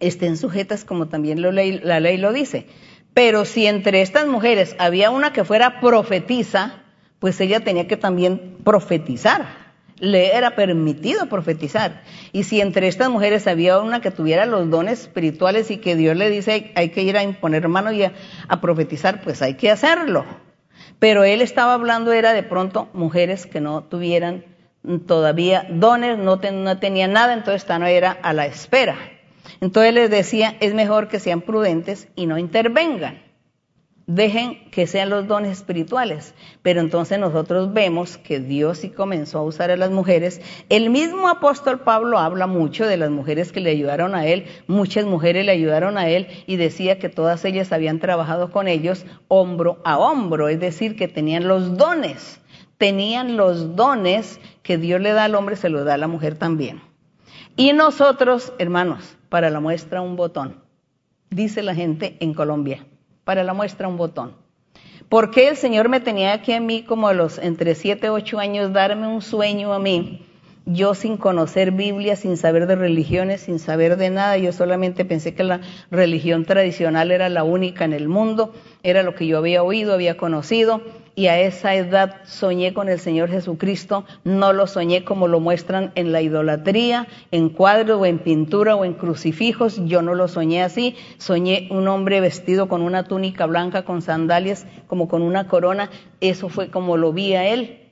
[0.00, 2.66] Estén sujetas como también la ley lo dice.
[3.14, 6.82] Pero si entre estas mujeres había una que fuera profetiza,
[7.20, 9.63] pues ella tenía que también profetizar
[10.04, 12.02] le era permitido profetizar.
[12.32, 16.16] Y si entre estas mujeres había una que tuviera los dones espirituales y que Dios
[16.16, 18.12] le dice hay que ir a imponer mano y a,
[18.60, 20.24] profetizar, pues hay que hacerlo.
[20.98, 24.44] Pero él estaba hablando era de pronto mujeres que no tuvieran
[25.06, 28.96] todavía dones, no, no tenían nada, entonces no era a la espera.
[29.60, 33.23] Entonces les decía, es mejor que sean prudentes y no intervengan
[34.06, 36.34] dejen que sean los dones espirituales.
[36.62, 40.40] Pero entonces nosotros vemos que Dios sí comenzó a usar a las mujeres.
[40.68, 44.46] El mismo apóstol Pablo habla mucho de las mujeres que le ayudaron a él.
[44.66, 49.06] Muchas mujeres le ayudaron a él y decía que todas ellas habían trabajado con ellos
[49.28, 52.40] hombro a hombro, es decir, que tenían los dones.
[52.78, 56.34] Tenían los dones que Dios le da al hombre, se los da a la mujer
[56.34, 56.82] también.
[57.56, 60.60] Y nosotros, hermanos, para la muestra un botón,
[61.30, 62.84] dice la gente en Colombia
[63.24, 64.36] para la muestra un botón.
[65.08, 68.10] ¿Por qué el Señor me tenía aquí a mí como a los entre 7 y
[68.10, 70.26] 8 años darme un sueño a mí?
[70.66, 75.34] Yo sin conocer Biblia, sin saber de religiones, sin saber de nada, yo solamente pensé
[75.34, 75.60] que la
[75.90, 80.16] religión tradicional era la única en el mundo, era lo que yo había oído, había
[80.16, 80.80] conocido,
[81.14, 85.92] y a esa edad soñé con el Señor Jesucristo, no lo soñé como lo muestran
[85.96, 90.62] en la idolatría, en cuadro o en pintura o en crucifijos, yo no lo soñé
[90.62, 95.90] así, soñé un hombre vestido con una túnica blanca, con sandalias, como con una corona,
[96.22, 97.83] eso fue como lo vi a él.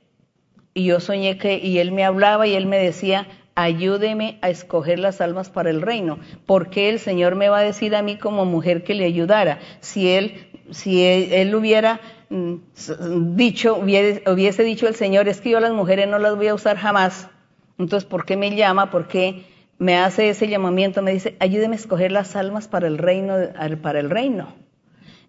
[0.73, 4.99] Y yo soñé que, y él me hablaba y él me decía, ayúdeme a escoger
[4.99, 6.19] las almas para el reino.
[6.45, 9.59] porque el Señor me va a decir a mí como mujer que le ayudara?
[9.81, 12.01] Si él, si él hubiera
[12.33, 16.47] Mm, dicho, hubiese, dicho el Señor, es que yo a las mujeres no las voy
[16.47, 17.29] a usar jamás.
[17.77, 18.89] Entonces, ¿por qué me llama?
[18.89, 19.43] ¿Por qué
[19.77, 21.03] me hace ese llamamiento?
[21.03, 23.35] Me dice, ayúdeme a escoger las almas para el reino,
[23.83, 24.55] para el reino.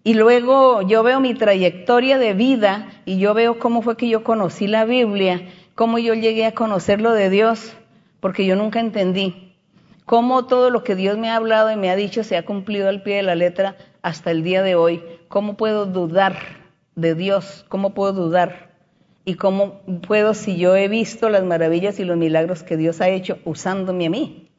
[0.05, 4.23] Y luego yo veo mi trayectoria de vida y yo veo cómo fue que yo
[4.23, 7.73] conocí la Biblia, cómo yo llegué a conocer lo de Dios,
[8.19, 9.55] porque yo nunca entendí
[10.05, 12.87] cómo todo lo que Dios me ha hablado y me ha dicho se ha cumplido
[12.87, 15.03] al pie de la letra hasta el día de hoy.
[15.27, 16.37] ¿Cómo puedo dudar
[16.93, 18.75] de Dios, ¿cómo puedo dudar?
[19.25, 23.09] ¿Y cómo puedo si yo he visto las maravillas y los milagros que Dios ha
[23.09, 24.51] hecho usándome a mí?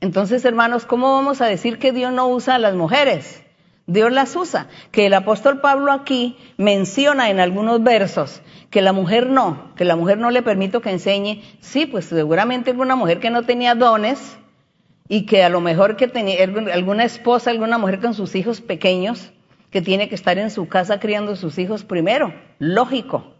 [0.00, 3.42] Entonces, hermanos, ¿cómo vamos a decir que Dios no usa a las mujeres?
[3.86, 4.68] Dios las usa.
[4.90, 9.96] Que el apóstol Pablo aquí menciona en algunos versos que la mujer no, que la
[9.96, 11.42] mujer no le permito que enseñe.
[11.60, 14.38] Sí, pues seguramente una mujer que no tenía dones,
[15.08, 19.30] y que a lo mejor que tenía alguna esposa, alguna mujer con sus hijos pequeños,
[19.70, 23.32] que tiene que estar en su casa criando a sus hijos primero, lógico.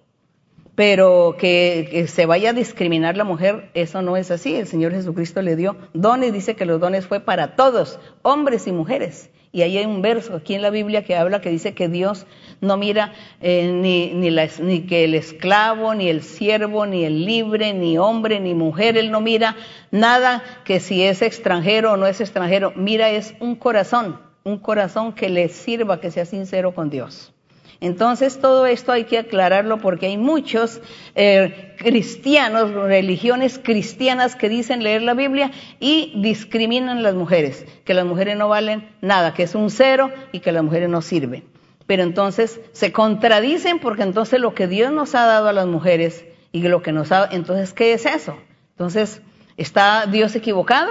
[0.75, 4.55] Pero que, que, se vaya a discriminar la mujer, eso no es así.
[4.55, 8.73] El Señor Jesucristo le dio dones, dice que los dones fue para todos, hombres y
[8.73, 9.31] mujeres.
[9.57, 12.27] Y ahí hay un verso aquí en la Biblia que habla que dice que Dios
[12.61, 17.97] no mira eh, ni, ni, que el esclavo, ni el siervo, ni el libre, ni
[17.97, 18.99] hombre, ni mujer.
[18.99, 19.57] Él no mira
[19.91, 22.75] nada que si es extranjero o no es extranjero.
[22.77, 27.33] Mira es un corazón, un corazón que le sirva, que sea sincero con Dios.
[27.81, 30.81] Entonces todo esto hay que aclararlo porque hay muchos
[31.15, 37.95] eh, cristianos, religiones cristianas que dicen leer la Biblia y discriminan a las mujeres, que
[37.95, 41.45] las mujeres no valen nada, que es un cero y que las mujeres no sirven.
[41.87, 46.25] Pero entonces se contradicen porque entonces lo que Dios nos ha dado a las mujeres
[46.53, 47.29] y lo que nos ha...
[47.31, 48.37] Entonces, ¿qué es eso?
[48.71, 49.21] Entonces,
[49.57, 50.91] ¿está Dios equivocado?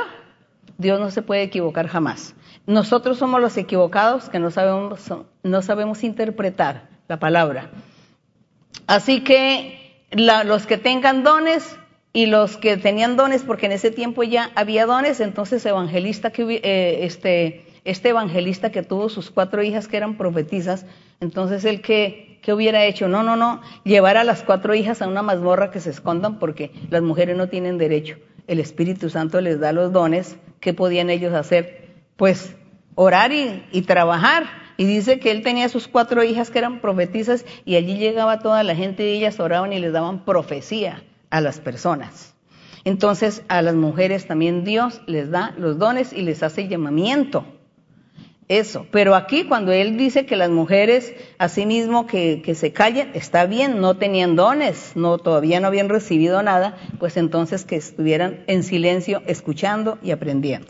[0.77, 2.35] Dios no se puede equivocar jamás.
[2.67, 4.99] Nosotros somos los equivocados que no sabemos,
[5.43, 7.69] no sabemos interpretar la palabra.
[8.87, 11.77] Así que los que tengan dones
[12.13, 16.61] y los que tenían dones, porque en ese tiempo ya había dones, entonces evangelista que
[16.63, 20.85] eh, este, este evangelista que tuvo sus cuatro hijas que eran profetizas,
[21.19, 25.07] entonces el que, que hubiera hecho, no, no, no, llevar a las cuatro hijas a
[25.07, 28.17] una mazmorra que se escondan porque las mujeres no tienen derecho.
[28.47, 31.84] El Espíritu Santo les da los dones, ¿qué podían ellos hacer?
[32.15, 32.55] Pues
[32.95, 34.45] orar y, trabajar.
[34.77, 38.63] Y dice que él tenía sus cuatro hijas que eran profetizas y allí llegaba toda
[38.63, 42.33] la gente y ellas oraban y les daban profecía a las personas.
[42.83, 47.45] Entonces a las mujeres también Dios les da los dones y les hace llamamiento.
[48.47, 53.47] Eso, pero aquí cuando él dice que las mujeres, asimismo que, que se callen, está
[53.47, 58.61] bien, no tenían dones, no, todavía no habían recibido nada, pues entonces que estuvieran en
[58.61, 60.67] silencio, escuchando y aprendiendo.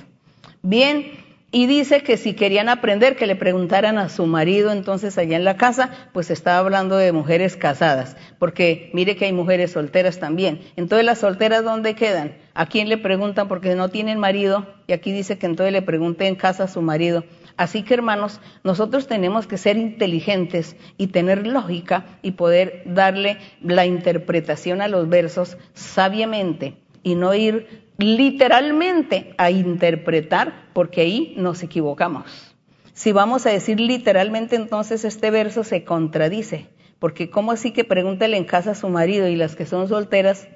[0.61, 1.24] Bien,
[1.55, 5.45] y dice que si querían aprender, que le preguntaran a su marido entonces allá en
[5.45, 10.59] la casa, pues estaba hablando de mujeres casadas, porque mire que hay mujeres solteras también.
[10.75, 12.35] Entonces las solteras, ¿dónde quedan?
[12.55, 13.47] ¿A quién le preguntan?
[13.47, 16.81] Porque no tienen marido, y aquí dice que entonces le pregunté en casa a su
[16.81, 17.23] marido.
[17.55, 23.85] Así que hermanos, nosotros tenemos que ser inteligentes y tener lógica y poder darle la
[23.85, 32.55] interpretación a los versos sabiamente y no ir literalmente a interpretar, porque ahí nos equivocamos.
[32.93, 36.67] Si vamos a decir literalmente, entonces este verso se contradice,
[36.97, 40.47] porque ¿cómo así que pregúntale en casa a su marido y las que son solteras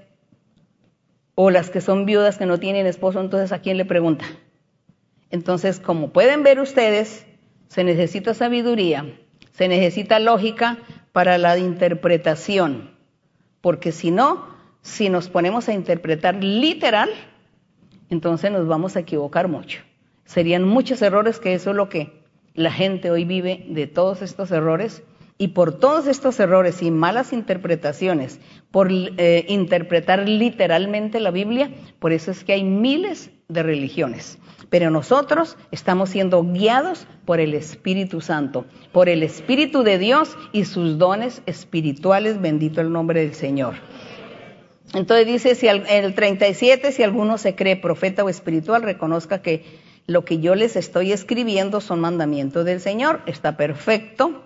[1.35, 4.25] o las que son viudas que no tienen esposo, entonces ¿a quién le pregunta?
[5.29, 7.27] Entonces, como pueden ver ustedes,
[7.67, 9.05] se necesita sabiduría,
[9.51, 10.79] se necesita lógica
[11.11, 12.89] para la interpretación,
[13.61, 14.48] porque si no,
[14.81, 17.09] si nos ponemos a interpretar literal,
[18.09, 19.81] entonces nos vamos a equivocar mucho.
[20.25, 22.23] Serían muchos errores que eso es lo que
[22.53, 25.03] la gente hoy vive de todos estos errores
[25.37, 28.41] y por todos estos errores y malas interpretaciones,
[28.71, 34.37] por eh, interpretar literalmente la Biblia, por eso es que hay miles de religiones.
[34.69, 40.65] Pero nosotros estamos siendo guiados por el Espíritu Santo, por el Espíritu de Dios y
[40.65, 43.75] sus dones espirituales, bendito el nombre del Señor.
[44.93, 49.63] Entonces dice, si el 37, si alguno se cree profeta o espiritual, reconozca que
[50.07, 54.43] lo que yo les estoy escribiendo son mandamientos del Señor, está perfecto.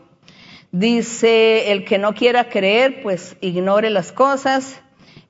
[0.73, 4.81] Dice, el que no quiera creer, pues ignore las cosas.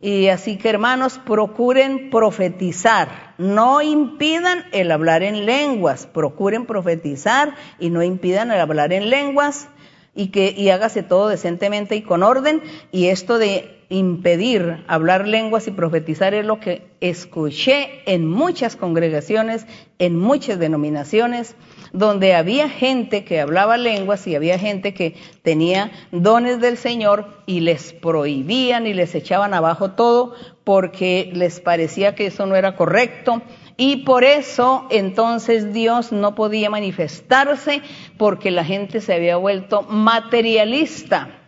[0.01, 7.89] Y así que hermanos, procuren profetizar, no impidan el hablar en lenguas, procuren profetizar y
[7.89, 9.69] no impidan el hablar en lenguas
[10.15, 12.61] y que y hágase todo decentemente y con orden
[12.91, 19.67] y esto de impedir hablar lenguas y profetizar es lo que escuché en muchas congregaciones,
[19.99, 21.55] en muchas denominaciones,
[21.91, 27.59] donde había gente que hablaba lenguas y había gente que tenía dones del Señor y
[27.59, 30.33] les prohibían y les echaban abajo todo
[30.63, 33.43] porque les parecía que eso no era correcto.
[33.75, 37.81] Y por eso entonces Dios no podía manifestarse
[38.17, 41.39] porque la gente se había vuelto materialista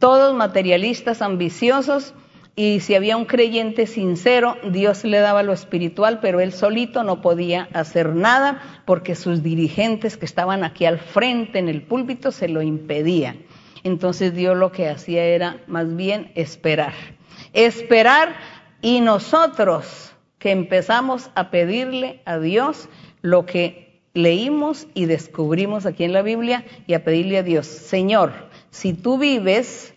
[0.00, 2.14] todos materialistas, ambiciosos,
[2.56, 7.20] y si había un creyente sincero, Dios le daba lo espiritual, pero él solito no
[7.20, 12.48] podía hacer nada porque sus dirigentes que estaban aquí al frente en el púlpito se
[12.48, 13.42] lo impedían.
[13.84, 16.92] Entonces Dios lo que hacía era más bien esperar.
[17.52, 18.34] Esperar
[18.82, 22.88] y nosotros que empezamos a pedirle a Dios
[23.22, 28.32] lo que leímos y descubrimos aquí en la Biblia y a pedirle a Dios, Señor,
[28.70, 29.94] si tú vives,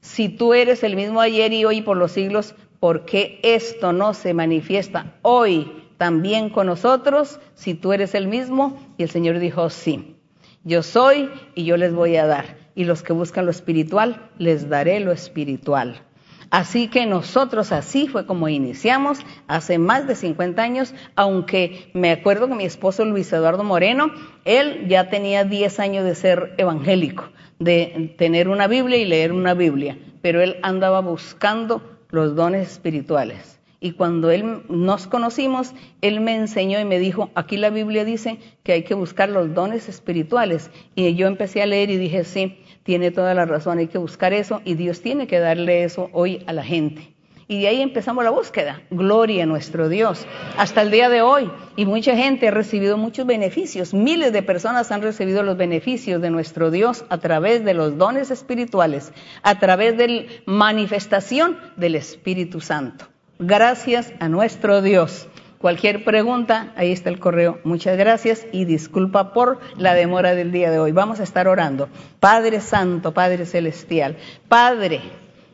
[0.00, 4.12] si tú eres el mismo ayer y hoy por los siglos, ¿por qué esto no
[4.14, 8.78] se manifiesta hoy también con nosotros si tú eres el mismo?
[8.98, 10.14] Y el Señor dijo, sí,
[10.62, 12.58] yo soy y yo les voy a dar.
[12.74, 16.02] Y los que buscan lo espiritual, les daré lo espiritual.
[16.50, 22.48] Así que nosotros así fue como iniciamos hace más de 50 años, aunque me acuerdo
[22.48, 24.12] que mi esposo Luis Eduardo Moreno,
[24.44, 27.24] él ya tenía 10 años de ser evangélico,
[27.58, 33.56] de tener una Biblia y leer una Biblia, pero él andaba buscando los dones espirituales.
[33.78, 38.38] Y cuando él nos conocimos, él me enseñó y me dijo, aquí la Biblia dice
[38.62, 40.70] que hay que buscar los dones espirituales.
[40.94, 44.32] Y yo empecé a leer y dije, sí, tiene toda la razón, hay que buscar
[44.32, 47.16] eso y Dios tiene que darle eso hoy a la gente.
[47.48, 48.82] Y de ahí empezamos la búsqueda.
[48.90, 50.24] Gloria a nuestro Dios.
[50.56, 51.50] Hasta el día de hoy.
[51.76, 53.92] Y mucha gente ha recibido muchos beneficios.
[53.92, 58.30] Miles de personas han recibido los beneficios de nuestro Dios a través de los dones
[58.30, 63.06] espirituales, a través de la manifestación del Espíritu Santo.
[63.38, 65.28] Gracias a nuestro Dios.
[65.58, 67.58] Cualquier pregunta, ahí está el correo.
[67.64, 70.92] Muchas gracias y disculpa por la demora del día de hoy.
[70.92, 71.88] Vamos a estar orando.
[72.20, 74.16] Padre Santo, Padre Celestial,
[74.48, 75.00] Padre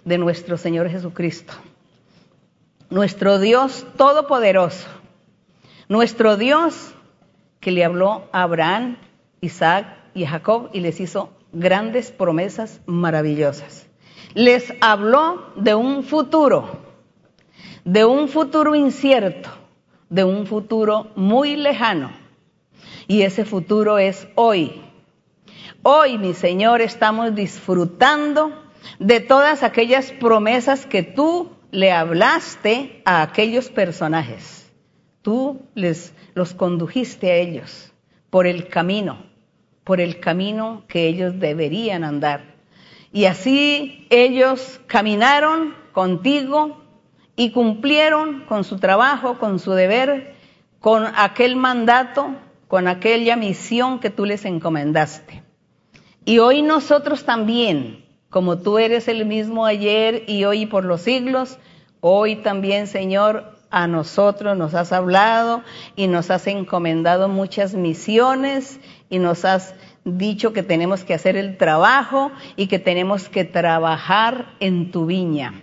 [0.04, 1.52] de nuestro Señor Jesucristo,
[2.90, 4.88] nuestro Dios Todopoderoso,
[5.88, 6.92] nuestro Dios
[7.60, 8.96] que le habló a Abraham,
[9.40, 13.86] Isaac y Jacob y les hizo grandes promesas maravillosas.
[14.34, 16.92] Les habló de un futuro
[17.84, 19.50] de un futuro incierto,
[20.12, 22.12] de un futuro muy lejano.
[23.08, 24.82] Y ese futuro es hoy.
[25.82, 28.52] Hoy, mi Señor, estamos disfrutando
[28.98, 34.70] de todas aquellas promesas que tú le hablaste a aquellos personajes.
[35.22, 37.90] Tú les los condujiste a ellos
[38.28, 39.24] por el camino,
[39.82, 42.54] por el camino que ellos deberían andar.
[43.14, 46.81] Y así ellos caminaron contigo
[47.36, 50.34] y cumplieron con su trabajo, con su deber,
[50.80, 52.34] con aquel mandato,
[52.68, 55.42] con aquella misión que tú les encomendaste.
[56.24, 61.58] Y hoy nosotros también, como tú eres el mismo ayer y hoy por los siglos,
[62.00, 65.62] hoy también, Señor, a nosotros nos has hablado
[65.96, 68.78] y nos has encomendado muchas misiones
[69.08, 74.54] y nos has dicho que tenemos que hacer el trabajo y que tenemos que trabajar
[74.60, 75.62] en tu viña.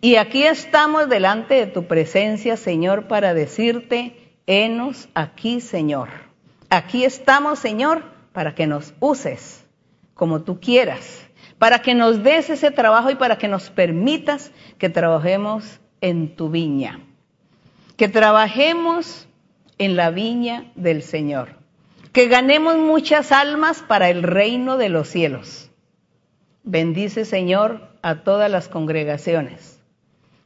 [0.00, 6.08] Y aquí estamos delante de tu presencia, Señor, para decirte, henos aquí, Señor.
[6.68, 9.64] Aquí estamos, Señor, para que nos uses
[10.14, 11.26] como tú quieras,
[11.58, 16.50] para que nos des ese trabajo y para que nos permitas que trabajemos en tu
[16.50, 17.00] viña,
[17.96, 19.28] que trabajemos
[19.78, 21.56] en la viña del Señor,
[22.12, 25.63] que ganemos muchas almas para el reino de los cielos.
[26.66, 29.78] Bendice, Señor, a todas las congregaciones.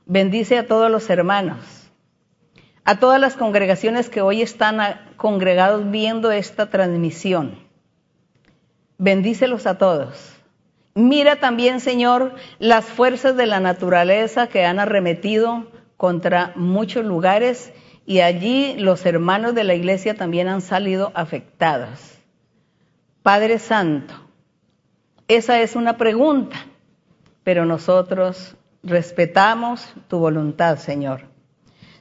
[0.05, 1.93] Bendice a todos los hermanos,
[2.85, 4.81] a todas las congregaciones que hoy están
[5.17, 7.61] congregados viendo esta transmisión.
[8.99, 10.35] Bendícelos a todos.
[10.97, 17.73] Mira también, Señor, las fuerzas de la naturaleza que han arremetido contra muchos lugares
[18.07, 22.19] y allí los hermanos de la iglesia también han salido afectados.
[23.23, 24.28] Padre Santo,
[25.29, 26.57] esa es una pregunta
[27.49, 31.23] pero nosotros respetamos tu voluntad, Señor.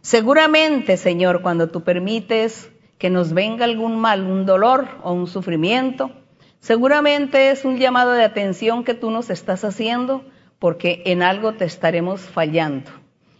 [0.01, 6.11] Seguramente, Señor, cuando tú permites que nos venga algún mal, un dolor o un sufrimiento,
[6.59, 10.25] seguramente es un llamado de atención que tú nos estás haciendo
[10.59, 12.91] porque en algo te estaremos fallando.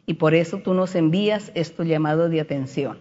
[0.06, 3.00] Y por eso tú nos envías este llamado de atención.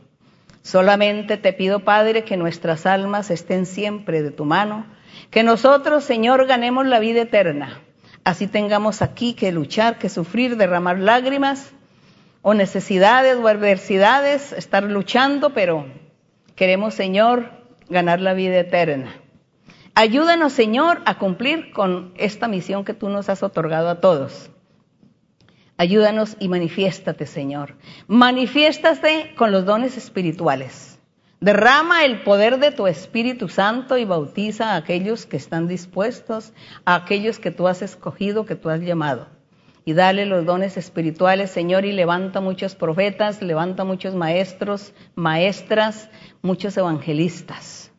[0.63, 4.85] Solamente te pido, Padre, que nuestras almas estén siempre de tu mano,
[5.31, 7.81] que nosotros, Señor, ganemos la vida eterna
[8.27, 11.73] así tengamos aquí que luchar, que sufrir, derramar lágrimas
[12.43, 15.87] o necesidades o adversidades, estar luchando, pero
[16.57, 17.53] queremos, Señor,
[17.89, 19.15] ganar la vida eterna.
[19.95, 24.51] Ayúdanos, Señor, a cumplir con esta misión que tú nos has otorgado a todos.
[25.77, 27.77] Ayúdanos y manifiéstate, Señor.
[28.09, 30.96] Manifiéstate con los dones espirituales.
[31.41, 36.55] Derrama el poder de tu Espíritu Santo y bautiza a aquellos que están dispuestos,
[36.87, 39.29] a aquellos que tú has escogido, que tú has llamado.
[39.85, 46.09] Y dale los dones espirituales, Señor, y levanta muchos profetas, levanta muchos maestros, maestras,
[46.41, 47.93] muchos evangelistas.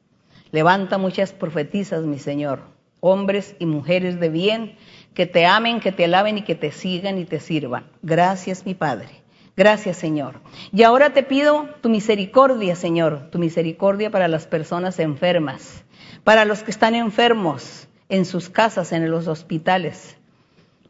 [0.51, 2.61] Levanta muchas profetizas, mi Señor,
[3.01, 4.77] hombres y mujeres de bien,
[5.13, 7.85] que te amen, que te alaben y que te sigan y te sirvan.
[8.01, 9.26] Gracias, mi Padre.
[9.57, 10.35] Gracias, Señor.
[10.71, 15.83] Y ahora te pido tu misericordia, Señor, tu misericordia para las personas enfermas,
[16.23, 20.15] para los que están enfermos en sus casas, en los hospitales,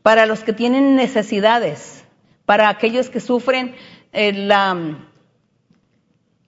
[0.03, 2.03] para los que tienen necesidades,
[2.45, 3.73] para aquellos que sufren
[4.11, 4.33] eh,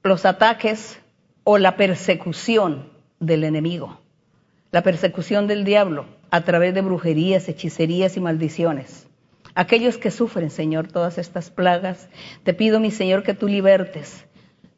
[0.03, 0.99] los ataques
[1.45, 2.89] o la persecución
[3.21, 4.01] del enemigo,
[4.71, 9.09] la persecución del diablo a través de brujerías, hechicerías y maldiciones.
[9.55, 12.09] Aquellos que sufren, Señor, todas estas plagas,
[12.43, 14.26] te pido, mi Señor, que tú libertes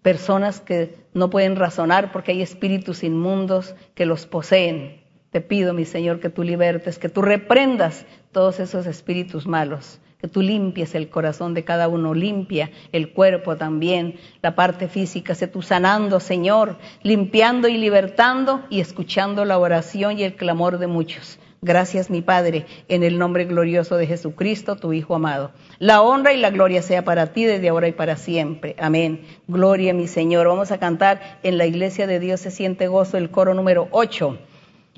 [0.01, 5.01] personas que no pueden razonar porque hay espíritus inmundos que los poseen.
[5.29, 10.27] Te pido, mi Señor, que tú libertes, que tú reprendas todos esos espíritus malos que
[10.27, 15.47] tú limpies el corazón de cada uno, limpia el cuerpo también, la parte física, sé
[15.47, 21.39] tú sanando, Señor, limpiando y libertando y escuchando la oración y el clamor de muchos.
[21.63, 25.51] Gracias, mi Padre, en el nombre glorioso de Jesucristo, tu Hijo amado.
[25.77, 28.75] La honra y la gloria sea para ti desde ahora y para siempre.
[28.79, 29.27] Amén.
[29.47, 30.47] Gloria, mi Señor.
[30.47, 34.39] Vamos a cantar en la iglesia de Dios se siente gozo el coro número 8.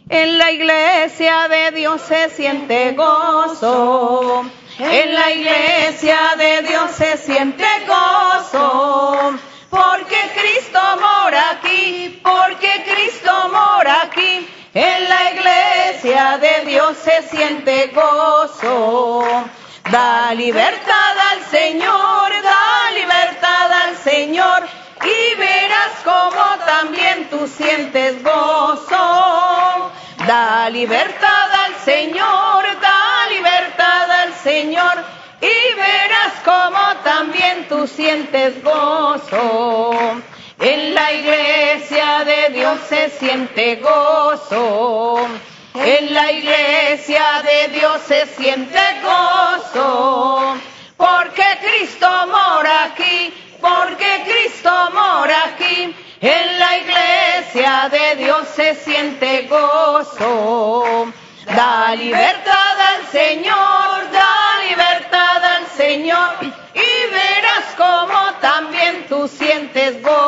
[0.08, 4.46] En la iglesia de Dios se siente gozo.
[4.80, 9.38] En la iglesia de Dios se siente gozo.
[9.70, 14.48] Porque Cristo mora aquí, porque Cristo mora aquí.
[14.76, 19.24] En la iglesia de Dios se siente gozo.
[19.92, 24.64] Da libertad al Señor, da libertad al Señor.
[25.04, 29.92] Y verás como también tú sientes gozo.
[30.26, 35.04] Da libertad al Señor, da libertad al Señor
[35.40, 39.92] y verás como también tú sientes gozo.
[40.60, 45.28] En la iglesia de Dios se siente gozo.
[45.76, 50.58] En la iglesia de Dios se siente gozo.
[50.96, 55.96] Porque Cristo mora aquí, porque Cristo mora aquí.
[56.22, 61.12] En la iglesia de Dios se siente gozo.
[61.46, 66.36] Da libertad al Señor, da libertad al Señor
[66.74, 70.23] y verás como también tú sientes gozo.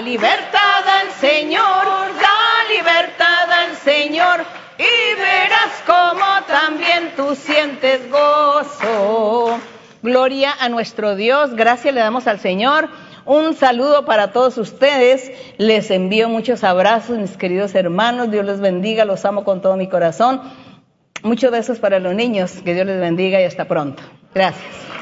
[0.00, 4.44] Libertad al Señor, da libertad al Señor
[4.78, 9.58] y verás como también tú sientes gozo.
[10.02, 12.88] Gloria a nuestro Dios, gracias le damos al Señor.
[13.24, 15.30] Un saludo para todos ustedes.
[15.58, 18.30] Les envío muchos abrazos, mis queridos hermanos.
[18.30, 20.40] Dios les bendiga, los amo con todo mi corazón.
[21.22, 22.52] Muchos besos para los niños.
[22.64, 24.02] Que Dios les bendiga y hasta pronto.
[24.34, 25.01] Gracias.